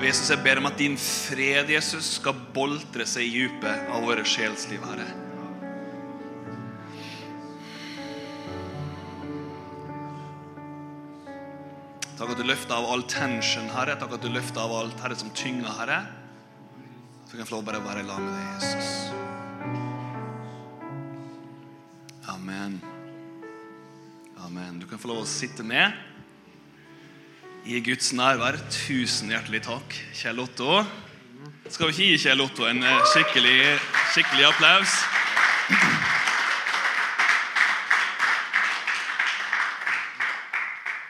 [0.00, 4.00] Og Jesus, jeg ber om at din fred, Jesus, skal boltre seg i dypet av
[4.00, 5.04] våre sjelsliv, Herre.
[12.16, 14.00] Takk at du løfter av all tension, Herre.
[14.00, 16.00] Takk at du løfter av alt Herre som tynger, Herre.
[17.26, 18.88] Så kan jeg få lov bare å være i lag med deg, Jesus.
[22.32, 22.80] Amen.
[24.48, 24.80] Amen.
[24.80, 25.92] Du kan få lov å sitte ned
[27.68, 28.56] i Guds nærvær.
[28.72, 30.80] Tusen hjertelig takk, Kjell Otto.
[31.68, 33.58] Skal vi ikke gi Kjell Otto en eh, skikkelig,
[34.14, 34.96] skikkelig applaus?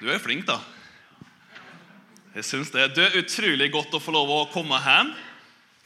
[0.00, 0.58] Du er flink, da.
[2.34, 2.92] Jeg synes det.
[2.96, 5.10] Det er utrolig godt å få lov å komme hjem.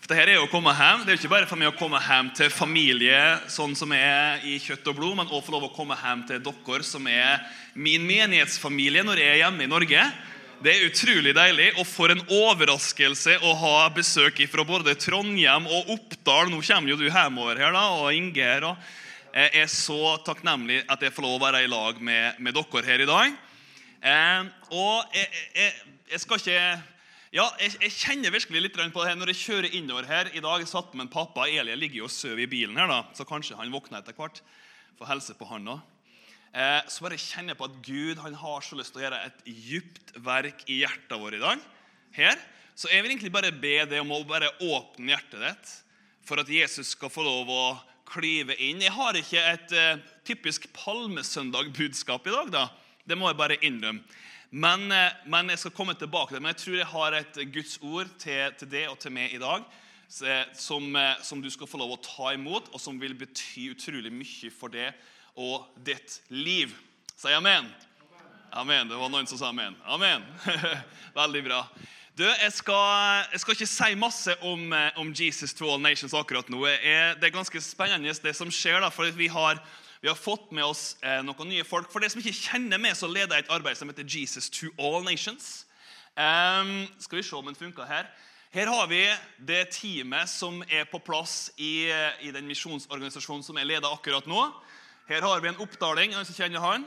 [0.05, 1.03] For det her er jo å komme hjem.
[1.03, 3.21] Det er jo ikke bare for meg å komme hjem til familie
[3.53, 6.43] sånn som er i kjøtt og blod, men også få lov å komme hjem til
[6.45, 7.41] dere som er
[7.73, 10.05] min menighetsfamilie når jeg er hjemme i Norge.
[10.65, 15.91] Det er utrolig deilig, og for en overraskelse å ha besøk fra både Trondheim og
[15.93, 16.49] Oppdal.
[16.49, 18.65] Nå kommer jo du hjemover her, da, og Inge her.
[18.71, 22.57] Og jeg er så takknemlig at jeg får lov å være i lag med, med
[22.57, 23.37] dere her i dag.
[24.09, 26.59] Eh, og jeg, jeg, jeg, skal ikke
[27.37, 30.33] Ja, jeg, jeg kjenner virkelig litt på det her når jeg kjører innover her.
[30.33, 31.45] I dag jeg satt med en pappa.
[31.45, 34.41] Elie ligger jo og sover i bilen her, da, så kanskje han våkner etter hvert.
[34.97, 35.85] Får helse på han òg.
[36.55, 39.23] Eh, så bare kjenner jeg på at Gud han har så lyst til å gjøre
[39.27, 41.71] et djupt verk i hjertet vårt i dag.
[42.15, 42.39] her.
[42.79, 45.73] Så jeg vil egentlig bare be deg om å bare åpne hjertet ditt
[46.23, 47.65] for at Jesus skal få lov å
[48.07, 48.83] klyve inn.
[48.83, 52.53] Jeg har ikke et uh, typisk palmesøndag-budskap i dag.
[52.55, 52.65] da.
[53.03, 54.03] Det må jeg bare innrømme.
[54.51, 56.43] Men, uh, men, jeg skal komme tilbake til det.
[56.43, 59.43] Men jeg tror jeg har et Guds ord til, til det og til meg i
[59.43, 59.67] dag
[60.55, 64.15] som, uh, som du skal få lov å ta imot, og som vil bety utrolig
[64.15, 64.93] mye for det
[65.35, 66.73] og ditt liv.
[67.17, 67.67] Si amen.
[68.55, 68.89] Amen.
[68.89, 69.75] Det var noen som sa amen.
[69.87, 70.23] Amen.
[71.21, 71.65] Veldig bra.
[72.15, 76.15] Du, jeg skal, jeg skal, ikke si masse om, eh, om, Jesus to all nations
[76.15, 76.61] akkurat nå.
[76.63, 78.79] Det er ganske spennende, det som skjer.
[78.85, 79.59] da, for vi har,
[80.01, 81.91] vi har fått med oss eh, noen nye folk.
[81.91, 84.71] For de som ikke kjenner meg, så leder jeg et arbeid som heter Jesus to
[84.79, 85.67] all nations.
[86.15, 88.07] Um, skal vi se om den funker her.
[88.55, 89.03] Her har vi
[89.43, 91.91] det teamet som er på plass i,
[92.23, 94.45] i den misjonsorganisasjonen som jeg leder akkurat nå.
[95.05, 96.15] Her har vi en oppdaling.
[96.15, 96.85] Noen som kjenner han?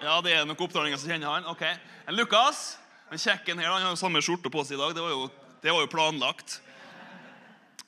[0.00, 1.46] Ja, det er noen oppdalinger som kjenner han.
[1.48, 1.62] Ok.
[2.08, 2.74] En Lukas.
[3.10, 4.92] En kjekken her, Han har samme skjorte på seg i dag.
[4.94, 5.24] Det var jo,
[5.62, 6.60] det var jo planlagt.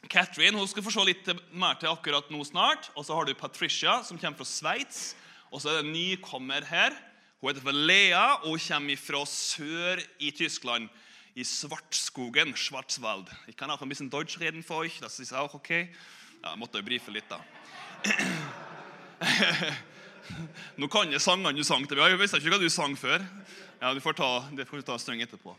[0.09, 2.89] Catherine hun skal få se litt mer til akkurat nå snart.
[2.97, 5.13] Og så har du Patricia, som kommer fra Sveits.
[5.53, 6.97] Og så er det en nykommer her.
[7.43, 10.89] Hun heter Lea og kommer fra sør i Tyskland.
[11.37, 12.57] I Svartskogen.
[12.57, 13.29] Schwarzwald.
[13.49, 14.99] Ich kann auch ein bisschen Deutsch reden for euch.
[15.01, 15.89] Das ist auch okay.
[16.43, 17.41] Ja, jeg måtte jo brife litt, da.
[20.81, 22.13] Nå kan jeg sangene du sang til meg.
[22.15, 23.25] Jeg visste ikke hva du sang før.
[23.83, 25.55] Ja, du får ta, Det får du ta streng etterpå.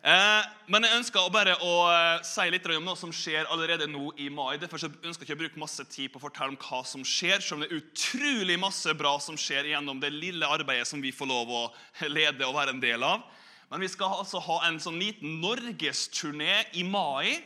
[0.00, 3.84] Eh, men jeg ønsker å bare å eh, si litt om noe som skjer allerede
[3.90, 4.56] nå i mai.
[4.60, 7.44] Derfor ønsker jeg ikke å bruke masse tid på å fortelle om hva som skjer,
[7.44, 11.12] selv om det er utrolig masse bra som skjer gjennom det lille arbeidet som vi
[11.12, 11.62] får lov å
[12.16, 13.28] lede og være en del av.
[13.70, 17.36] Men vi skal altså ha en sånn liten norgesturné i mai.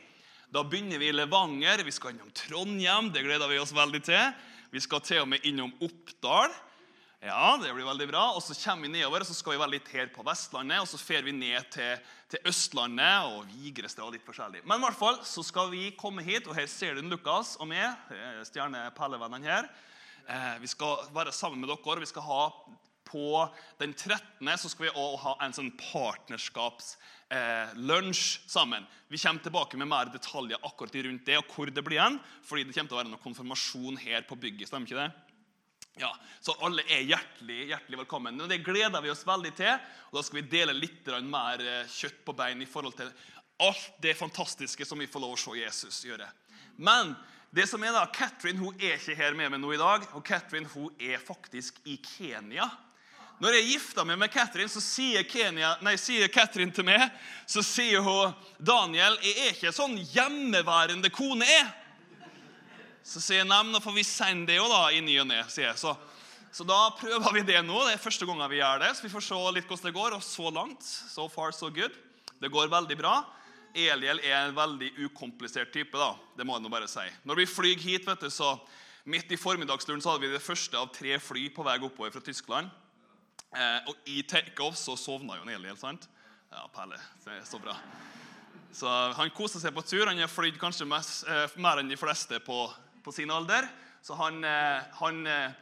[0.55, 4.31] Da begynner vi i Levanger, vi skal innom Trondheim, det gleder vi oss veldig til.
[4.75, 6.51] Vi skal til og med innom Oppdal.
[7.23, 8.25] Ja, det blir veldig bra.
[8.35, 10.81] Og Så kommer vi nedover, og så skal vi være litt her på Vestlandet.
[10.83, 12.01] Og så fer vi ned til,
[12.33, 14.65] til Østlandet og Vigrestad og litt forskjellig.
[14.67, 17.71] Men i hvert fall så skal vi komme hit, og her ser du Lukas og
[17.71, 17.95] meg.
[18.51, 19.71] Stjerne-pellevennene her.
[20.27, 21.95] Eh, vi skal være sammen med dere.
[21.95, 22.43] og Vi skal ha
[23.07, 23.29] på
[23.79, 24.59] den 13.
[24.59, 26.97] så skal vi også ha en sånn partnerskaps
[27.35, 28.87] eh, lunsj sammen.
[29.11, 32.21] Vi kommer tilbake med mer detaljer akkurat rundt det og hvor det blir igjen.
[32.43, 34.69] fordi det kommer til å være noe konfirmasjon her på bygget.
[34.69, 35.13] stemmer ikke det?
[35.97, 38.41] Ja, Så alle er hjertelig, hjertelig velkommen.
[38.41, 39.79] Og Det gleder vi oss veldig til.
[40.11, 43.13] og Da skal vi dele litt mer eh, kjøtt på bein i forhold til
[43.61, 46.27] alt det fantastiske som vi får lov å se Jesus gjøre.
[46.77, 47.15] Men
[47.55, 50.09] det som er da, Catherine hun er ikke her med meg nå i dag.
[50.15, 52.67] og Catherine hun er faktisk i Kenya.
[53.43, 57.09] Når jeg gifta meg med Catherine, så sier, Kenya, nei, sier Catherine til meg
[57.51, 61.73] så sier hun, 'Daniel, jeg er ikke sånn hjemmeværende kone.' er.
[63.05, 65.43] Så sier jeg, 'Nei, da får vi sende det jo da, i ny og ne'.
[65.51, 65.79] sier jeg.
[65.79, 65.97] Så,
[66.53, 67.85] så, da prøver vi det nå.
[67.85, 68.95] Det er første gangen vi gjør det.
[68.97, 70.15] Så vi får se litt hvordan det går.
[70.15, 71.93] Og så langt, so far, so good.
[72.41, 73.25] Det går veldig bra.
[73.75, 75.99] Eliel er en veldig ukomplisert type.
[75.99, 77.05] da, Det må jeg nå bare si.
[77.27, 78.61] Når vi flyr hit, vet du, så
[79.05, 82.23] midt i formiddagsluren så hadde vi det første av tre fly på vei oppover fra
[82.23, 82.71] Tyskland.
[83.55, 85.71] Eh, og i takeoff så sovna jo Eli.
[85.79, 86.09] sant?
[86.51, 86.99] Ja, Pelle.
[87.25, 87.77] Det er så bra.
[88.75, 90.07] Så Han koser seg på tur.
[90.07, 92.73] Han har flydd kanskje mest, eh, mer enn de fleste på,
[93.03, 93.69] på sin alder.
[94.03, 95.53] Så han, eh, han, eh,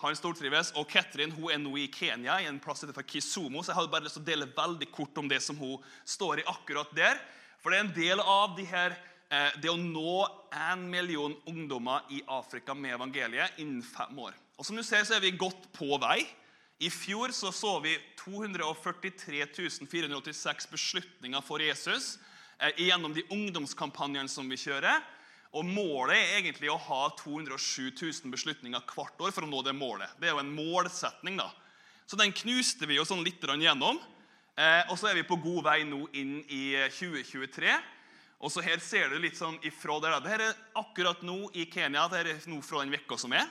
[0.00, 0.72] han stortrives.
[0.76, 3.62] Og Ketrin hun er nå i Kenya, i en plass for Kisumo.
[3.62, 6.40] Så jeg hadde bare lyst til å dele veldig kort om det som hun står
[6.40, 7.20] i akkurat der.
[7.62, 8.96] For det er en del av de her,
[9.30, 14.32] eh, det å nå en million ungdommer i Afrika med evangeliet innen fem år.
[14.58, 16.26] Og som du ser, så er vi godt på vei.
[16.82, 19.46] I fjor så, så vi 243
[19.90, 22.16] 486 beslutninger for Jesus
[22.58, 25.04] eh, gjennom de ungdomskampanjene som vi kjører.
[25.54, 29.76] Og Målet er egentlig å ha 207 000 beslutninger hvert år for å nå det
[29.78, 30.10] målet.
[30.18, 31.38] Det er jo en målsetning.
[31.38, 31.52] da.
[32.08, 34.02] Så den knuste vi jo sånn litt gjennom.
[34.58, 37.78] Eh, og så er vi på god vei nå inn i 2023.
[38.42, 40.18] Og så Her ser du litt sånn ifra der.
[40.18, 42.08] Dette er akkurat nå i Kenya.
[42.10, 43.46] Dette er nå fra den vekka som er.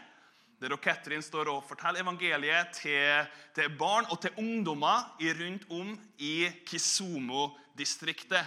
[0.61, 6.51] Der Katrin står og forteller evangeliet til, til barn og til ungdommer rundt om i
[6.69, 8.45] Kisumo-distriktet.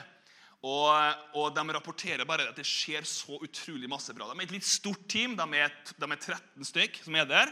[0.62, 0.94] Og,
[1.34, 4.30] og, De rapporterer bare at det skjer så utrolig masse bra.
[4.30, 5.34] De er et litt stort team.
[5.36, 7.50] De er, de er 13 stykk som er der.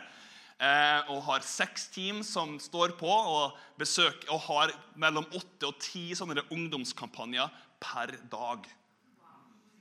[0.62, 5.82] Eh, og har seks team som står på og, besøker, og har mellom åtte og
[5.82, 7.50] ti sånne ungdomskampanjer
[7.82, 8.70] per dag.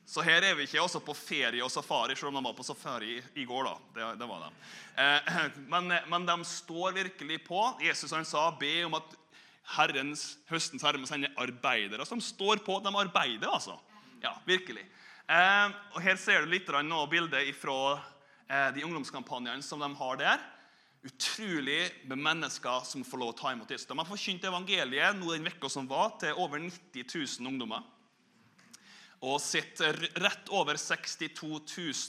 [0.06, 2.66] Så her er vi ikke også på ferie og safari, selv om de var på
[2.66, 3.68] safari i går.
[3.68, 3.74] da.
[3.96, 4.52] Det, det var de.
[5.04, 5.34] Eh,
[5.74, 7.62] men, men, de står virkelig på.
[7.84, 9.18] Jesus han sa be om at
[9.78, 12.80] Herrens, høstens herre må sende arbeidere som står på.
[12.84, 13.78] De arbeider, altså.
[14.24, 14.84] Ja, virkelig.
[15.30, 17.78] Eh, og Her ser du litt nå bildet fra
[18.50, 20.44] eh, de ungdomskampanjene som de har der.
[21.08, 23.88] Utrolig med mennesker som får lov å ta imot Jesus.
[23.90, 27.08] De har forkynt evangeliet nå den vekka som var, til over 90
[27.42, 27.88] 000 ungdommer.
[29.22, 31.60] Og sitter rett over 62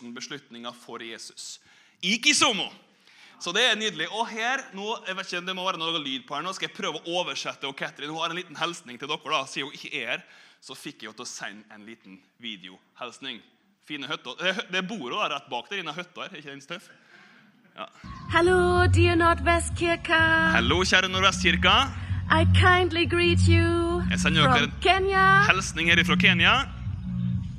[0.03, 1.59] 000 beslutninger for Jesus.
[2.03, 2.71] I Kisomo!
[3.43, 4.07] Så det er nydelig.
[4.15, 6.45] Og her, nå, jeg vet ikke, Det må være noe lyd på her.
[6.47, 7.67] Nå skal jeg prøve å oversette.
[7.67, 9.19] og Katrin hun har en liten hilsning til dere.
[9.35, 10.23] da, Siden hun ikke er her,
[10.63, 13.41] så fikk jeg henne til å sende en liten videohilsning.
[13.85, 14.63] Fine høtter.
[14.71, 16.37] Det bor hun rett bak der inne høtta her.
[16.39, 16.87] ikke den støff?
[17.77, 17.87] Ja.
[18.33, 20.21] Hallo, dear Nordvestkirka.
[20.55, 21.75] Hallo, kjære Nordvestkirka.
[22.33, 25.25] I kindly greet you jeg sender dere en Kenya.
[25.51, 26.55] hilsning her fra Kenya.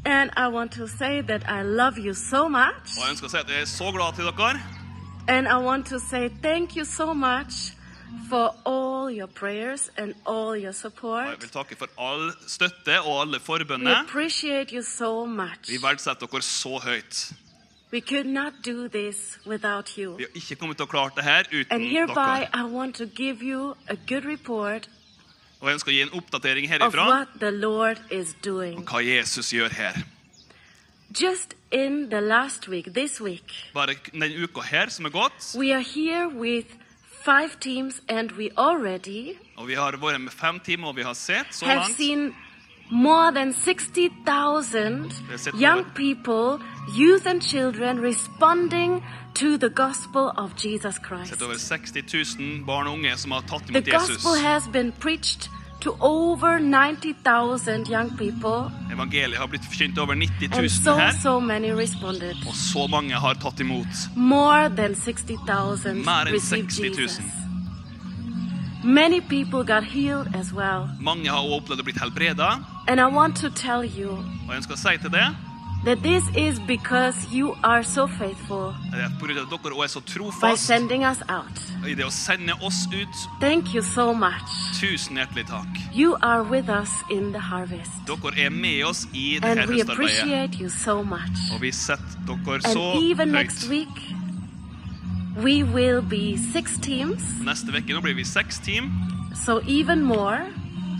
[0.05, 2.97] And I want to say that I love you so much.
[2.97, 4.59] Og jeg ønsker å si at jeg er så glad til dere.
[5.27, 7.53] And I want to say thank you so much
[8.29, 11.25] for all your prayers and all your Og support.
[11.29, 13.95] jeg vil takke for all støtte og alle We forbønner.
[14.03, 15.69] appreciate you so much.
[15.69, 17.33] Vi verdsetter dere så høyt.
[17.93, 20.17] We could not do this without you.
[20.17, 22.47] Vi har ikke kommet til å klare det her uten And hereby, dere.
[22.53, 24.89] I want to give you a good report
[25.63, 27.03] Og jeg ønsker å gi en oppdatering herifra.
[28.75, 30.01] om hva Jesus gjør her.
[31.15, 35.71] Just in the last week, this week, Bare den uka her som er gått, we
[35.71, 36.65] are here with
[37.23, 41.13] five teams, and we already og vi har vært med fem team, og vi har
[41.13, 41.95] sett så have langt.
[41.95, 42.35] seen
[42.91, 46.59] more than 60,000 har sett young people,
[46.97, 49.01] youth and children responding
[49.33, 51.29] to the gospel of Jesus Christ.
[51.29, 52.03] sett over 60
[52.39, 54.23] 000 barn og unge som har tatt The imot Jesus.
[54.23, 55.49] gospel has been preached
[55.81, 61.11] to over 90,000 young people, Evangeliet har blitt forkynt over 90 000 and so, her,
[61.21, 62.35] so many responded.
[62.47, 63.87] og så mange har tatt imot.
[64.15, 67.01] More than 60,000 enn received 60 000.
[67.01, 67.42] Jesus.
[68.83, 70.89] Many people got healed as well.
[70.99, 72.59] Mange har opplevd å bli helbreda.
[72.87, 75.27] And I want to tell you Og jeg ønsker å si til det
[75.83, 78.73] that this is because you are so faithful
[80.41, 81.57] by sending us out.
[83.39, 84.41] Thank you so much.
[85.93, 87.91] You are with us in the harvest.
[88.05, 91.51] Dere med oss i det And we appreciate you so much.
[92.65, 94.13] And even next week,
[95.37, 98.91] we will be six teams, Neste uke blir vi seks team,
[99.45, 100.39] so even more,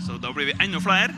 [0.06, 1.14] så da blir vi enda flere.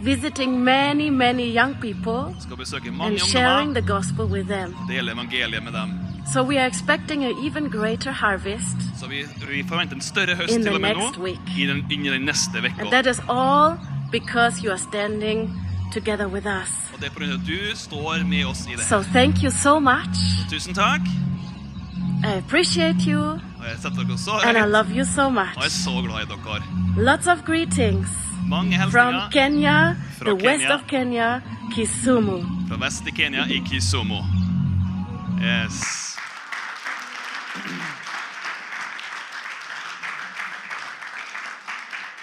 [0.00, 4.74] visiting many, many young people Skal besøke mange and sharing the gospel with them.
[4.88, 5.90] Dele evangeliet med dem.
[6.32, 10.50] So we are expecting an even greater harvest, Så vi, vi forventer en større høst
[10.54, 11.24] In the til og med next nå.
[11.24, 11.40] week.
[11.58, 13.76] I den, inn den neste and that is all
[14.12, 15.50] because you are standing
[15.92, 16.70] together with us.
[16.94, 18.84] Og det er på grunn av at du står med oss i det.
[18.84, 20.16] So thank you so much.
[20.50, 21.00] Tusen takk.
[22.24, 25.46] I appreciate you Og jeg setter dere så and I love you so Og jeg
[25.54, 25.70] er much.
[25.84, 26.62] så glad i dere.
[26.96, 28.08] Lots of greetings
[28.48, 31.40] Mange from Kenya, Fra the west of Kenya,
[31.74, 32.40] Kisumu.
[32.68, 34.24] fra vest i Kenya, i Kisumu.
[35.42, 36.08] Yes.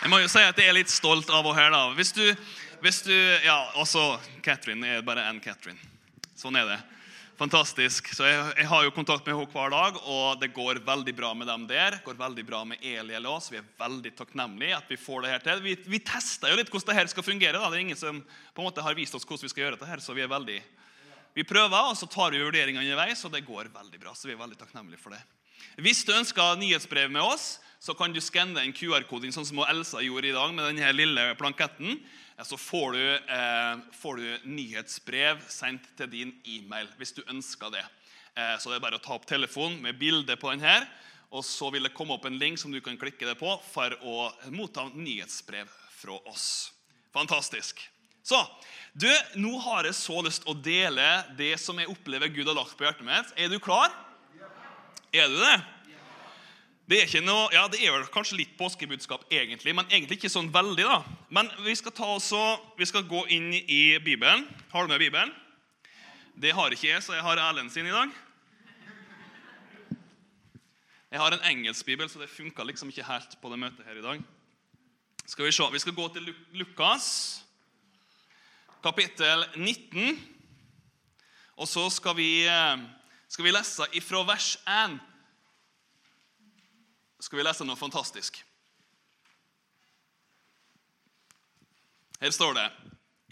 [0.01, 1.69] Jeg må jo si at jeg er litt stolt av henne her.
[1.73, 1.93] da.
[1.97, 2.35] Hvis du,
[2.81, 3.13] hvis du
[3.45, 5.79] Ja, altså, Catherine er bare Catherine.
[6.37, 6.79] Sånn er det.
[7.35, 8.13] Fantastisk.
[8.15, 11.33] Så jeg, jeg har jo kontakt med henne hver dag, og det går veldig bra
[11.35, 11.97] med dem der.
[11.97, 15.33] Det går veldig bra med Eliel oss, vi er veldig takknemlige at vi får det
[15.33, 15.63] her til.
[15.65, 17.59] Vi, vi tester jo litt hvordan det her skal fungere.
[17.59, 17.67] da.
[17.67, 19.89] Det er ingen som på en måte har vist oss hvordan vi skal gjøre dette
[19.89, 20.61] her, så vi er veldig
[21.35, 24.13] vi prøver, og så tar vi vurderinger underveis, og det går veldig bra.
[24.15, 25.19] så vi er veldig takknemlige for det.
[25.83, 29.99] Hvis du ønsker nyhetsbrev med oss, så kan du skanne en QR-koding, sånn som Elsa
[29.99, 31.99] gjorde i dag med denne lille planketten.
[32.43, 37.85] Så får du, eh, får du nyhetsbrev sendt til din e-mail hvis du ønsker det.
[38.35, 40.83] Eh, så det er bare å ta opp telefonen med bilde på den her,
[41.31, 43.95] og så vil det komme opp en link som du kan klikke det på for
[44.03, 46.71] å motta nyhetsbrev fra oss.
[47.15, 47.79] Fantastisk.
[48.25, 48.41] Så,
[48.93, 49.07] du,
[49.39, 52.75] Nå har jeg så lyst til å dele det som jeg opplever Gud har lagt
[52.75, 53.31] på hjertet mitt.
[53.39, 53.93] Er du klar?
[55.15, 55.57] Er du det?
[56.85, 60.83] Det er, noe, ja, det er kanskje litt påskebudskap, egentlig, men egentlig ikke sånn veldig.
[60.85, 60.99] da.
[61.33, 62.41] Men vi skal, også,
[62.77, 64.43] vi skal gå inn i Bibelen.
[64.69, 65.31] Har du med Bibelen?
[66.37, 68.13] Det har ikke jeg, så jeg har Erlend sin i dag.
[71.09, 73.97] Jeg har en engelsk bibel, så det funka liksom ikke helt på det møtet her
[73.97, 74.21] i dag.
[75.25, 77.09] Skal Vi se, vi skal gå til Lukas,
[78.85, 80.21] kapittel 19.
[81.57, 82.77] Og så skal vi, eh,
[83.27, 84.99] skal vi lese ifra vers 1
[87.25, 88.37] skal vi lese noe fantastisk.
[92.21, 92.65] Her står det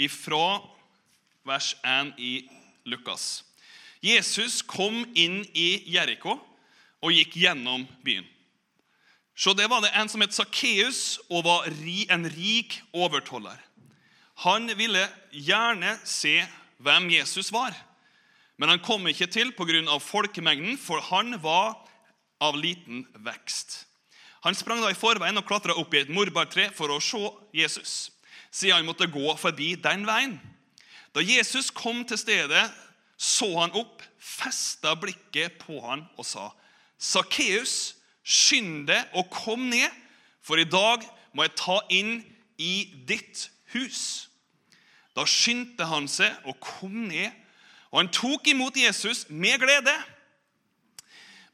[0.08, 0.64] ifra
[1.46, 2.32] vers 1 i
[2.90, 3.44] Lukas.
[4.02, 6.40] Jesus kom inn i Jeriko
[7.04, 8.26] og gikk gjennom byen.
[9.38, 13.62] Så det var det en som het Sakkeus og var en rik overtoller.
[14.42, 16.40] Han ville gjerne se
[16.82, 17.78] hvem Jesus var,
[18.58, 20.00] men han kom ikke til pga.
[20.00, 21.78] folkemengden, for han var
[22.44, 23.86] av liten vekst.
[24.44, 27.22] Han sprang da i forveien og klatra opp i et morbærtre for å se
[27.56, 28.12] Jesus,
[28.52, 30.36] siden han måtte gå forbi den veien.
[31.16, 32.66] Da Jesus kom til stedet,
[33.18, 36.50] så han opp, festa blikket på han og sa,
[36.98, 39.92] 'Sakkeus, skynd deg og kom ned,
[40.42, 42.24] for i dag må jeg ta inn
[42.58, 44.30] i ditt hus.'
[45.14, 47.32] Da skyndte han seg og kom ned,
[47.94, 49.94] og han tok imot Jesus med glede.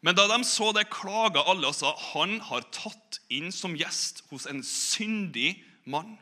[0.01, 4.23] Men da de så det, klaga alle og sa han har tatt inn som gjest
[4.31, 5.57] hos en syndig
[5.89, 6.15] mann.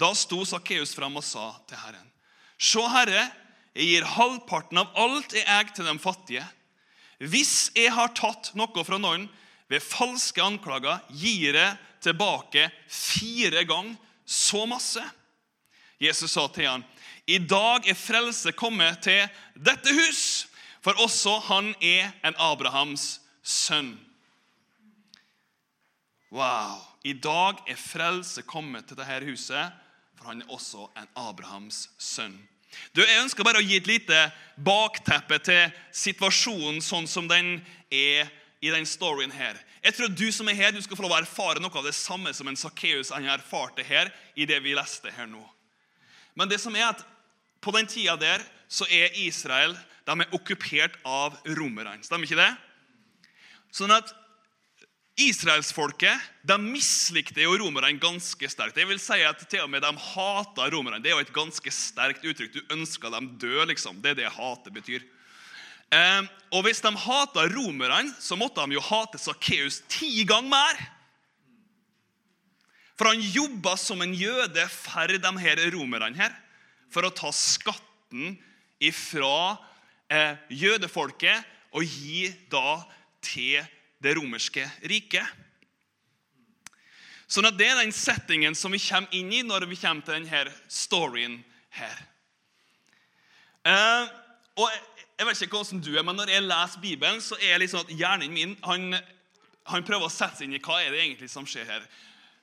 [0.00, 2.08] Da sto Sakkeus fram og sa til Herren.:
[2.58, 3.28] Se, Herre,
[3.74, 6.46] jeg gir halvparten av alt jeg eier, til de fattige.
[7.18, 9.28] Hvis jeg har tatt noe fra noen
[9.70, 15.02] ved falske anklager, gir jeg tilbake fire ganger så masse.
[16.00, 16.84] Jesus sa til han,
[17.26, 20.33] I dag er frelse kommet til dette hus
[20.84, 23.94] for også han er en Abrahams sønn.
[26.34, 26.82] Wow!
[27.04, 29.72] I dag er frelse kommet til dette huset,
[30.16, 32.36] for han er også en Abrahams sønn.
[32.92, 34.20] Du, Jeg ønsker bare å gi et lite
[34.56, 37.60] bakteppe til situasjonen sånn som den
[37.92, 38.32] er
[38.64, 39.58] i den storyen her.
[39.84, 41.94] Jeg tror du som er her, du skal få lov å erfare noe av det
[41.94, 45.44] samme som en Sakkeus erfarte her i det vi leste her nå.
[46.34, 47.04] Men det som er at
[47.60, 51.96] på den tida der så er Israel de er okkupert av romerne.
[52.04, 52.52] Stemmer ikke det?
[53.74, 54.12] Sånn at
[55.14, 58.78] Israelsfolket de mislikte jo romerne ganske sterkt.
[58.80, 60.98] Jeg vil si at til og med De hata romerne.
[61.02, 62.56] Det er jo et ganske sterkt uttrykk.
[62.56, 64.00] Du ønsker dem døde, liksom.
[64.02, 65.04] Det er det hate betyr.
[65.94, 70.82] Eh, og Hvis de hata romerne, så måtte de jo hate Sakkeus ti ganger mer.
[72.98, 76.34] For han jobba som en jøde for de her romerne her,
[76.90, 78.36] for å ta skatten
[78.88, 79.56] ifra
[80.10, 82.78] eh, jødefolket og gi da
[83.24, 83.64] til
[84.04, 85.26] det romerske riket.
[87.26, 90.20] Sånn at Det er den settingen som vi kommer inn i når vi kommer til
[90.20, 91.38] denne storyen
[91.74, 92.02] her.
[93.64, 94.12] Eh,
[94.60, 94.68] og
[95.14, 97.84] Jeg vet ikke hvordan du er, men når jeg leser Bibelen, så er det liksom
[97.84, 98.96] at hjernen min han,
[99.70, 101.84] han, prøver å sette seg inn i hva er det egentlig som skjer her.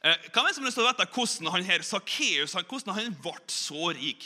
[0.08, 3.18] Eh, hvem er det som har lyst til å vite hvordan han her Sakkeus han
[3.22, 4.24] ble så rik?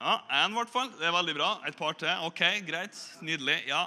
[0.00, 0.90] Ja, Én, i hvert fall.
[0.98, 1.50] Det er veldig bra.
[1.68, 2.10] Et par til.
[2.26, 2.98] Ok, Greit.
[3.22, 3.62] Nydelig.
[3.68, 3.86] ja.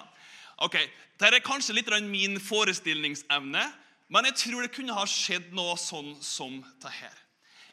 [0.57, 0.77] Ok,
[1.19, 3.63] Dette er kanskje litt min forestillingsevne,
[4.09, 7.09] men jeg tror det kunne ha skjedd noe sånn som dette.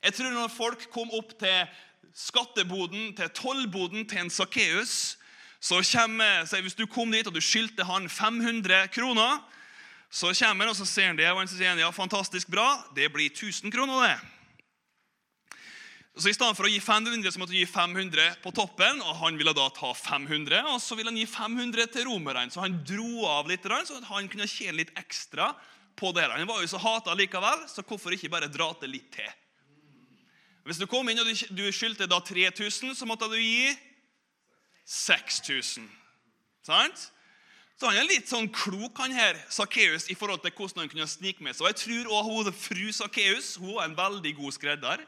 [0.03, 1.67] Jeg tror når folk kom opp til
[2.15, 5.17] skatteboden, til tollboden til en Sakkeus
[5.65, 9.41] så kommer, så Hvis du kom dit og du skyldte han 500 kroner,
[10.11, 13.13] så kommer han og så ser han det, og han sier ja, fantastisk bra, det
[13.13, 14.09] blir 1000 kroner.
[14.09, 14.34] det.
[16.15, 19.17] Så I stedet for å gi 500 så måtte han gi 500 på toppen, og
[19.19, 20.61] han ville da ta 500.
[20.71, 24.29] Og så ville han gi 500 til romerne, så han dro av litt, så han
[24.31, 25.51] kunne tjene litt ekstra
[25.99, 26.29] på det.
[26.31, 29.33] Han var jo så hata likevel, så hvorfor ikke bare dra til litt til?
[30.65, 33.75] Hvis du kom inn og du skyldte da 3000, så måtte du gi
[34.87, 35.89] 6000.
[36.65, 37.09] Sant?
[37.75, 41.11] Så han er litt sånn klok, han her, Sakkeus, i forhold til hvordan han kunne
[41.11, 41.67] snike med seg.
[41.67, 45.03] Og jeg tror også fru Sakkeus hun er en veldig god skredder.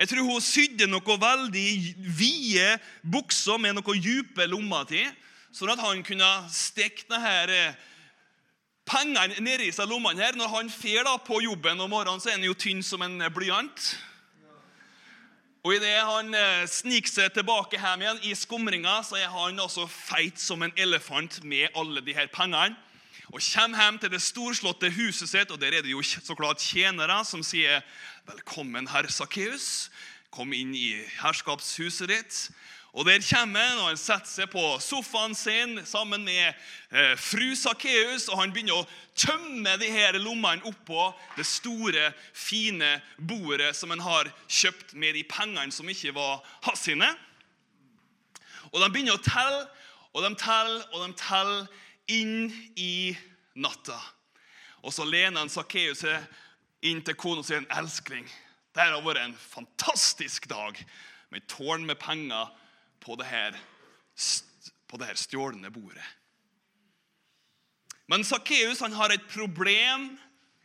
[0.00, 1.70] Jeg tror hun sydde noe veldig
[2.16, 2.68] vide
[3.04, 5.04] bukser med noe dype lommer til,
[5.52, 7.74] sånn at han kunne stikke denne
[8.88, 10.38] pengene nedi seg lommene her.
[10.40, 13.90] Når han fer på jobben om morgenen, så er han jo tynn som en blyant.
[15.60, 19.84] Og idet han eh, sniker seg tilbake hjem igjen i skumringa, så er han også
[19.84, 22.72] feit som en elefant med alle de her pengene.
[23.30, 26.58] Og kommer hjem til det storslåtte huset sitt, og der er det jo så klart
[26.58, 27.80] tjenere som sier
[28.26, 29.90] 'Velkommen, herr Sakkeus.
[30.30, 32.50] Kom inn i herskapshuset ditt.'
[32.92, 36.54] Og Der kommer han, og han setter seg på sofaen sin sammen med
[36.90, 43.00] eh, fru Sakkeus, og han begynner å tømme de her lommene oppå det store, fine
[43.16, 46.88] bordet som han har kjøpt med de pengene som ikke var hans.
[48.72, 49.68] Og de begynner å telle,
[50.12, 51.68] og de teller, og de teller
[52.10, 53.16] inn i
[53.54, 53.98] natta.
[54.82, 56.04] Og så lener han Sakkeus
[56.86, 58.28] inn til kona og sier, 'Elskling,
[58.74, 60.78] det har vært en fantastisk dag
[61.30, 62.50] med tårn med penger
[63.00, 63.58] på det her,
[64.88, 66.06] på her stjålne bordet.
[68.10, 70.18] Men Sakkeus har et problem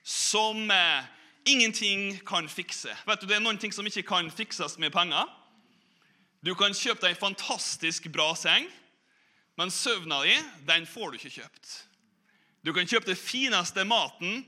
[0.03, 1.05] som eh,
[1.45, 2.89] ingenting kan fikse.
[3.05, 5.29] Vet du, Det er noen ting som ikke kan fikses med penger.
[6.45, 8.67] Du kan kjøpe deg en fantastisk bra seng,
[9.55, 10.35] men søvna di
[10.67, 11.75] den får du ikke kjøpt.
[12.65, 14.41] Du kan kjøpe den fineste maten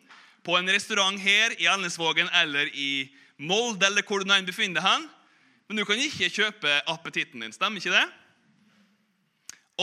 [0.43, 5.05] på en restaurant her i Elnesvågen eller i Molde eller hvor du nå befinner deg
[5.67, 7.53] men du kan ikke kjøpe appetitten din.
[7.55, 8.05] Stemmer ikke det?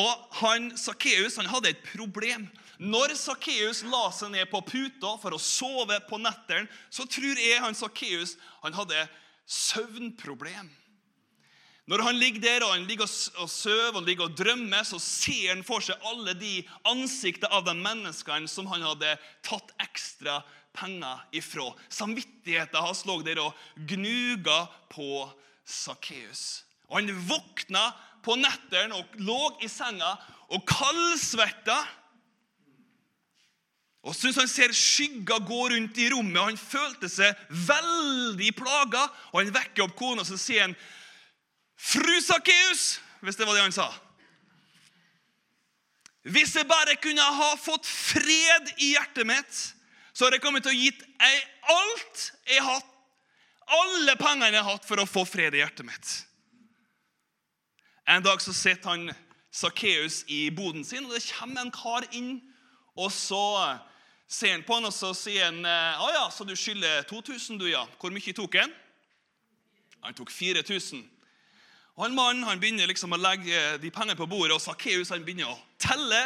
[0.00, 2.48] Og han, Sakkeus hadde et problem.
[2.82, 7.60] Når Sakkeus la seg ned på puta for å sove på nettene, så tror jeg
[7.62, 9.04] han Sakkeus hadde
[9.44, 10.72] søvnproblem.
[11.84, 13.04] Når han ligger der og han ligger
[13.42, 17.66] og sover og ligger og drømmer, så ser han for seg alle de ansiktene av
[17.66, 19.10] de menneskene som han hadde
[19.44, 20.38] tatt ekstra
[20.74, 21.68] penger ifra.
[21.92, 23.52] Samvittigheten hans lå der og
[23.90, 25.26] gnuga på
[25.64, 26.64] Sakkeus.
[26.92, 27.84] Han våkna
[28.24, 30.14] på nettene og lå i senga
[30.48, 31.76] og kaldsvetta.
[34.04, 39.06] Og syns han ser skygger gå rundt i rommet, og han følte seg veldig plaga.
[39.32, 40.76] Og han vekker opp kona, og så sier han,
[41.84, 43.92] 'Fru Sakkeus', hvis det var det han sa.
[46.24, 49.58] Hvis jeg bare kunne ha fått fred i hjertet mitt,
[50.14, 52.90] så hadde jeg kommet til å gitt alt jeg har hatt
[53.74, 56.14] alle pengene jeg har hatt for å få fred i hjertet mitt.
[58.08, 59.12] En dag så sitter han
[59.54, 62.36] Sakkeus i boden sin, og det kommer en kar inn.
[62.96, 63.40] Og så
[64.28, 67.68] ser han på han, og så sier han å ja, så du skylder 2000, du,
[67.70, 67.84] ja.
[68.00, 68.72] Hvor mye tok han?
[70.04, 71.04] Han tok 4000.
[71.94, 75.52] Og han Mannen han begynner liksom å legge de pengene på bordet, og Sakkeus begynner
[75.52, 76.24] å telle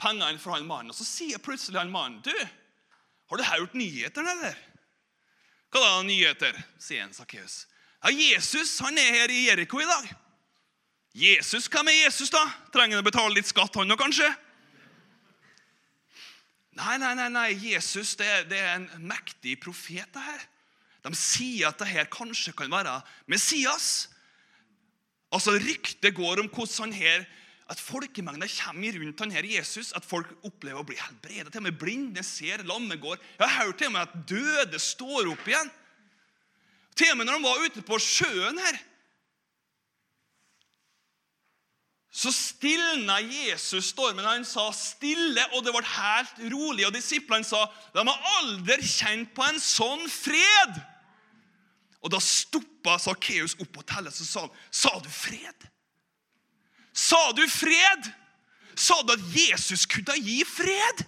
[0.00, 0.92] pengene fra han mannen.
[0.92, 2.34] Og Så sier plutselig han mannen, 'Du,
[3.30, 4.64] har du hørt nyhetene, eller?'
[5.70, 6.56] Hva da, nyheter?
[6.80, 7.66] sier han Sakkeus.
[8.04, 10.14] Ja, Jesus han er her i Jeriko i dag.
[11.12, 12.44] Jesus, Hvem er Jesus, da?
[12.72, 14.28] Trenger han å betale litt skatt, han òg, kanskje?
[16.78, 17.48] Nei, nei, nei, nei.
[17.58, 20.06] Jesus det, det, er en mektig profet.
[20.14, 20.44] det her.
[21.02, 24.08] De sier at det her kanskje kan være Messias.
[25.34, 27.26] Altså, Ryktet går om hvordan han her
[27.68, 31.50] at folkemengder kommer rundt han her Jesus, at folk opplever å bli helbredet.
[31.52, 33.18] Til og med blinde ser, lamme går.
[33.36, 35.68] Jeg har hørt til og med at døde står opp igjen.
[36.96, 38.80] Til og med når de var ute på sjøen her,
[42.18, 44.24] så stilna Jesus stormen.
[44.26, 46.86] Han sa stille, og det ble helt rolig.
[46.88, 50.80] Og disiplene sa de har aldri kjent på en sånn fred.
[52.02, 55.68] Og Da stoppa Sakkeus opp og tellet, så sa han, sa du fred?
[56.94, 58.10] Sa du fred?
[58.78, 61.04] Sa du at Jesus kunne gi fred?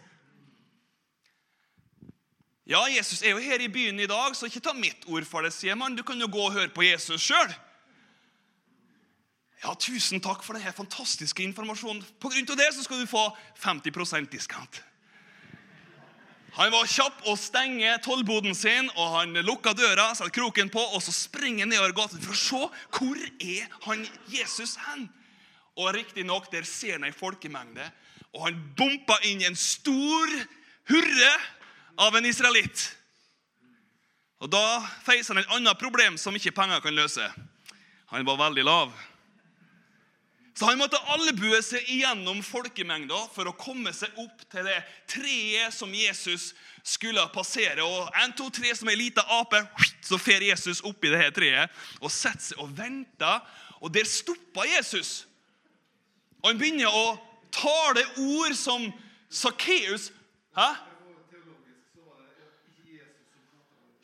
[2.71, 5.43] Ja, Jesus er jo her i byen i dag, så ikke ta mitt ord for
[5.43, 5.97] det, sier man.
[5.99, 7.55] Du kan jo gå og høre på Jesus sjøl.
[9.61, 12.05] Ja, tusen takk for denne fantastiske informasjonen.
[12.23, 13.27] På grunn av det så skal du få
[13.61, 14.81] 50% discount.
[16.57, 21.03] Han var kjapp å stenge tollboden sin, og han lukka døra, satte kroken på, og
[21.05, 22.63] så springer han nedover gaten for å se
[22.99, 25.07] hvor er han Jesus hen.
[25.79, 27.87] Og riktignok, der ser han ei folkemengde,
[28.35, 30.35] og han bompa inn en stor
[30.91, 31.31] hurre
[32.01, 32.89] av en israelitt.
[34.41, 37.27] Og Da feiser han et annet problem som ikke penger kan løse.
[38.11, 38.93] Han var veldig lav.
[40.55, 45.73] Så han måtte albue seg igjennom folkemengda for å komme seg opp til det treet
[45.75, 46.51] som Jesus
[46.83, 47.85] skulle passere.
[47.87, 49.63] Og en, to, tre som ei lita ape,
[50.05, 53.41] så fer Jesus opp i det her treet og setter seg og venter.
[53.81, 55.25] Og der stoppa Jesus.
[56.43, 57.15] Og han begynner å
[57.55, 58.91] tale ord som
[59.31, 60.11] Sakkeus
[60.57, 60.73] Hæ?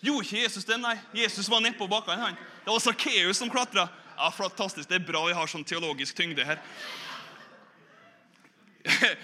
[0.07, 0.77] Gjorde ikke Jesus det?
[0.79, 0.95] Nei.
[1.17, 2.21] Jesus var nedpå bakken.
[2.21, 2.37] han.
[2.65, 3.89] Det var Sakkeus som klatra.
[4.17, 4.89] Ja, fantastisk.
[4.89, 6.61] Det er bra vi har sånn teologisk tyngde her.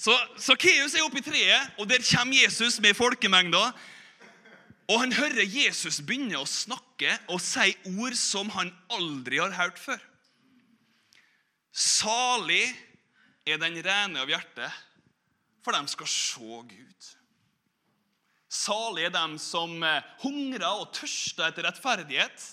[0.00, 3.70] Så Sakkeus er oppe i treet, og der kommer Jesus med folkemengda.
[4.90, 9.78] Og han hører Jesus begynne å snakke og si ord som han aldri har hørt
[9.78, 10.00] før.
[11.70, 12.64] Salig
[13.46, 14.66] er den rene av hjerte,
[15.62, 17.10] for de skal se Gud.
[18.50, 22.48] Salig er dem som eh, hungrer og tørster etter rettferdighet,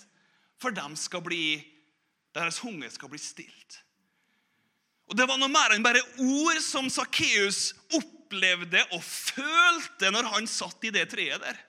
[0.61, 1.57] for de skal bli,
[2.37, 3.81] deres hunger skal bli stilt.
[5.07, 10.49] Og Det var noe mer enn bare ord som Sakkeus opplevde og følte når han
[10.51, 11.59] satt i det treet der.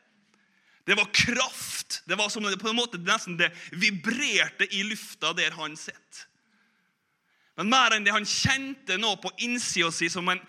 [0.88, 2.00] Det var kraft.
[2.08, 6.24] Det var som på en måte nesten det vibrerte i lufta der han sitter.
[7.58, 10.40] Men mer enn det han kjente nå på innsida si som han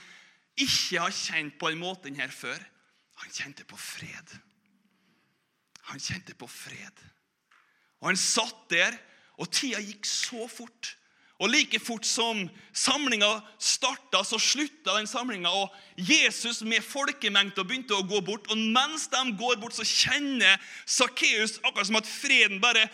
[0.60, 2.60] ikke har kjent på en måte her før.
[3.23, 4.36] Han kjente på fred.
[5.89, 7.03] Han kjente på fred.
[7.99, 8.95] Og han satt der,
[9.39, 10.95] og tida gikk så fort.
[11.39, 12.41] Og like fort som
[12.75, 13.30] samlinga
[13.63, 15.49] starta, så slutta den samlinga.
[15.49, 18.49] Og Jesus med folkemengde begynte å gå bort.
[18.52, 22.89] Og mens de går bort, så kjenner Sakkeus akkurat som at freden bare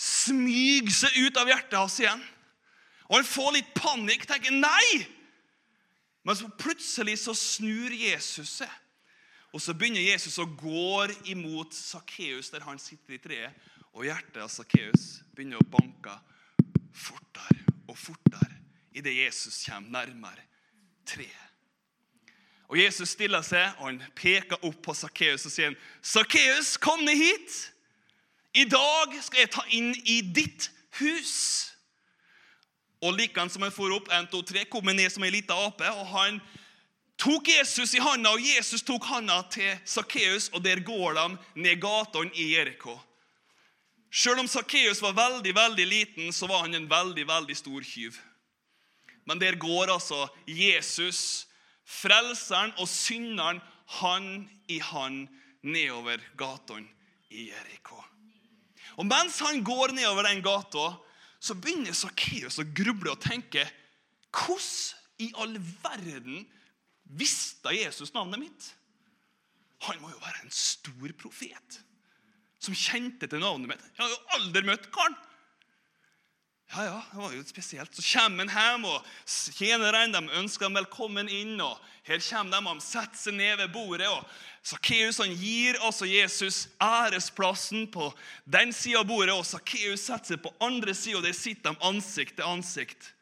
[0.00, 2.24] smyger seg ut av hjertet hans igjen.
[3.10, 5.04] Og han får litt panikk, tenker nei!
[6.24, 8.80] Men så plutselig så snur Jesus seg.
[9.54, 13.68] Og så begynner Jesus å gå imot Sakkeus der han sitter i treet.
[13.94, 16.14] Og hjertet av Sakkeus begynner å banke
[16.94, 18.58] fortere og fortere
[18.94, 20.42] idet Jesus kommer nærmere
[21.06, 21.40] treet.
[22.70, 27.16] Og Jesus stiller seg, og han peker opp på Sakkeus og sier, 'Sakkeus, kom ned
[27.16, 27.72] hit.
[28.54, 31.70] I dag skal jeg ta inn i ditt hus.'
[33.04, 35.84] Og likeens som han for opp, en, to, tre, kom ned som ei lita ape.
[35.84, 36.40] og han
[37.18, 41.80] tok Jesus i handa, og Jesus tok handa til Sakkeus, og der går de ned
[41.80, 42.98] gatene i Jeriko.
[44.14, 48.18] Selv om Sakkeus var veldig veldig liten, så var han en veldig veldig stor tyv.
[49.26, 51.48] Men der går altså Jesus,
[51.84, 53.58] frelseren og synderen,
[53.98, 55.24] han i han
[55.66, 56.86] nedover gatene
[57.28, 57.98] i Jeriko.
[58.96, 60.92] Og Mens han går nedover den gata,
[61.42, 63.66] så begynner Sakkeus å gruble og tenke
[64.34, 66.46] Hvordan i all verden
[67.04, 68.70] Visste Jesus navnet mitt?
[69.84, 71.83] Han må jo være en stor profet
[72.64, 73.86] som kjente til navnet mitt.
[73.94, 75.16] Jeg har jo aldri møtt karen.
[76.72, 77.94] Ja, ja, det var jo spesielt.
[77.94, 79.04] Så kommer han hjem, og
[79.54, 81.60] tjenerne ønsker ham velkommen inn.
[81.60, 84.08] og Her kommer de, de setter seg ned ved bordet.
[84.08, 84.24] og
[84.64, 88.08] Sakkeus gir altså Jesus æresplassen på
[88.44, 91.84] den sida av bordet, og Sakkeus setter seg på andre sida, og der sitter de
[91.84, 93.12] ansikt til ansikt.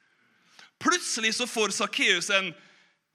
[0.81, 2.55] Plutselig så får Sakkeus en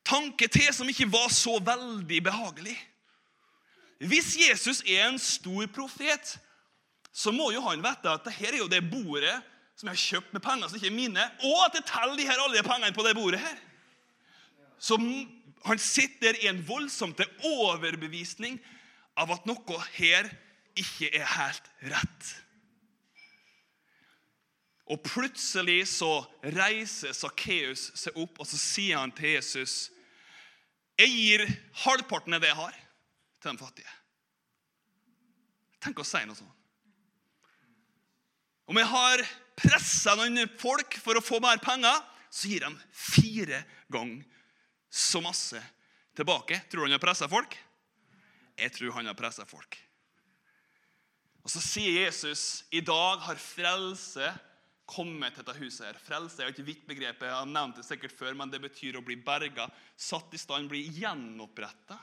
[0.07, 2.77] tanke til som ikke var så veldig behagelig.
[3.97, 6.37] Hvis Jesus er en stor profet,
[7.13, 9.35] så må jo han vite at dette er jo det bordet
[9.77, 12.25] som jeg har kjøpt med penger som ikke er mine, og at jeg teller de
[12.25, 13.57] her alle de pengene på det bordet her.
[14.79, 14.97] Så
[15.65, 17.13] han sitter i en voldsom
[17.45, 18.59] overbevisning
[19.17, 20.29] av at noe her
[20.77, 22.33] ikke er helt rett.
[24.87, 26.21] Og plutselig så
[26.55, 29.89] reiser Sakkeus seg opp, og så sier han til Jesus
[30.97, 31.43] jeg gir
[31.83, 32.77] halvparten av det jeg har,
[33.41, 33.95] til de fattige.
[35.83, 36.53] Tenk å si noe sånt.
[38.67, 39.23] Om jeg har
[39.57, 43.61] pressa noen folk for å få mer penger, så gir de fire
[43.93, 44.25] ganger
[44.91, 45.61] så masse
[46.17, 46.59] tilbake.
[46.67, 47.55] Tror du han har pressa folk?
[48.57, 49.77] Jeg tror han har pressa folk.
[51.45, 54.33] Og Så sier Jesus i dag har frelse
[54.87, 55.85] kommet til dette huset.
[55.85, 55.99] her.
[56.03, 58.97] Frelse er jo ikke vidt begrepet, jeg har nevnt det sikkert før, men det betyr
[58.97, 61.99] å bli berga, satt i stand, bli gjenoppretta.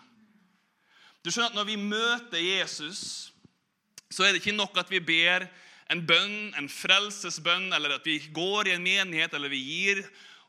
[1.24, 3.32] Du skjønner at Når vi møter Jesus,
[4.12, 5.48] så er det ikke nok at vi ber
[5.92, 10.02] en bønn, en frelsesbønn, eller at vi går i en menighet, eller vi gir,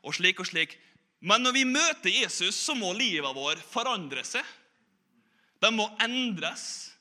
[0.04, 0.76] og slik og slik.
[1.20, 4.44] Men når vi møter Jesus, så må livet vår forandre seg.
[5.60, 6.92] Det må endres.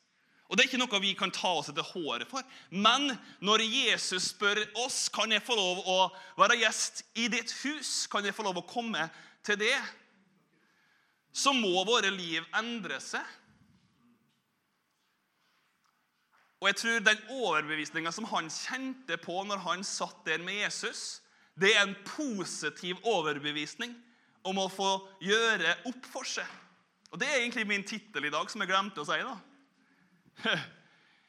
[0.48, 2.44] Og Det er ikke noe vi kan ta oss etter håret for.
[2.72, 3.12] Men
[3.44, 6.00] når Jesus spør oss kan jeg få lov å
[6.40, 9.10] være gjest i ditt hus, kan jeg få lov å komme
[9.46, 9.78] til det,
[11.36, 13.26] så må våre liv endre seg.
[16.66, 21.22] Og jeg tror Den overbevisninga som han kjente på når han satt der med Jesus,
[21.54, 23.94] det er en positiv overbevisning
[24.42, 24.88] om å få
[25.22, 26.48] gjøre opp for seg.
[27.14, 29.20] Og Det er egentlig min tittel i dag, som jeg glemte å si.
[29.22, 29.38] da.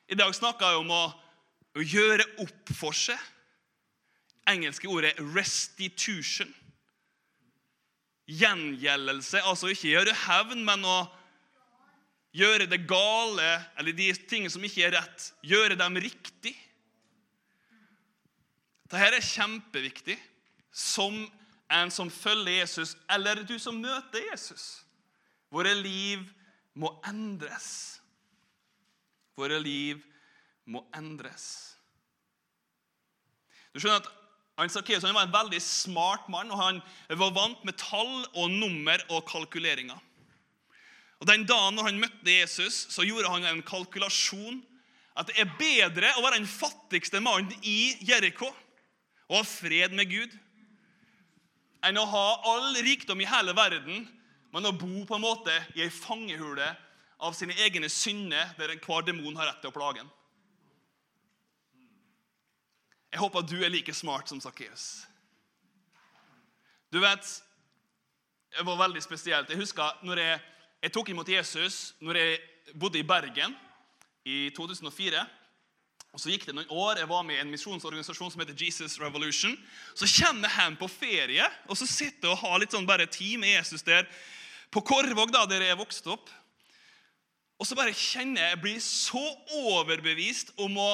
[0.08, 1.04] I dag snakka jeg om å,
[1.76, 3.20] å, gjøre opp for seg.
[4.48, 6.54] Engelske ordet 'restitution'.
[8.24, 9.44] Gjengjeldelse.
[9.44, 10.98] Altså ikke gjøre hevn, men å
[12.36, 16.54] gjøre det gale, eller de tingene som ikke er rett, gjøre dem riktig.
[18.86, 20.16] Dette er kjempeviktig
[20.70, 21.16] som
[21.72, 24.84] en som følger Jesus, eller du som møter Jesus.
[25.50, 26.22] Våre liv
[26.76, 27.98] må endres.
[29.36, 30.02] Våre liv
[30.68, 31.46] må endres.
[33.72, 34.12] Du skjønner at
[34.56, 36.78] han Sakkeus var en veldig smart mann, og han
[37.20, 39.98] var vant med tall og nummer og kalkuleringer.
[41.20, 44.60] Og Den dagen han møtte Jesus, så gjorde han en kalkulasjon
[45.16, 48.50] at det er bedre å være den fattigste mannen i Jeriko
[49.26, 50.34] og ha fred med Gud
[51.86, 54.06] enn å ha all rikdom i hele verden,
[54.50, 56.66] men å bo på en måte i ei fangehule
[57.22, 60.10] av sine egne synder, der enhver demon har rett til å plage en.
[63.12, 65.06] Jeg håper at du er like smart som Sakkeus.
[66.92, 67.42] Du vet,
[68.56, 69.50] Det var veldig spesielt.
[69.50, 70.40] Jeg husker når jeg,
[70.86, 72.34] jeg tok imot Jesus når jeg
[72.78, 73.54] bodde i Bergen
[74.22, 75.24] i 2004.
[76.14, 77.00] Og Så gikk det noen år.
[77.00, 79.56] Jeg var med i en misjonsorganisasjon som heter Jesus Revolution.
[79.98, 83.56] Så kommer hjem på ferie og så sitter og har litt sånn bare tid med
[83.56, 84.06] Jesus der
[84.70, 86.30] på Korvåg, da, der jeg vokste opp.
[87.58, 89.24] Og så bare kjenner jeg jeg blir så
[89.66, 90.90] overbevist om å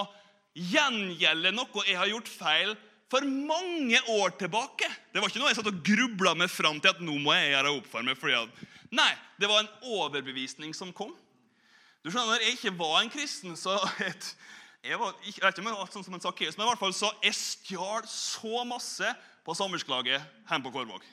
[0.56, 2.74] gjengjelde noe jeg har gjort feil
[3.12, 4.88] for mange år tilbake.
[5.12, 7.52] Det var ikke noe jeg satt og grubla meg fram til at nå må jeg
[7.52, 8.16] gjøre opp for meg.
[8.20, 8.62] Fordi at,
[8.94, 11.12] nei, det var en overbevisning som kom.
[12.02, 13.76] Du skjønner, Når jeg ikke var en kristen, så
[14.08, 14.30] et,
[14.82, 16.80] jeg, var, jeg vet ikke om jeg var sånn som en Sakkeus, men i hvert
[16.80, 19.12] fall så jeg stjal så masse
[19.46, 21.04] på samvirkelaget hjemme på Korvåg.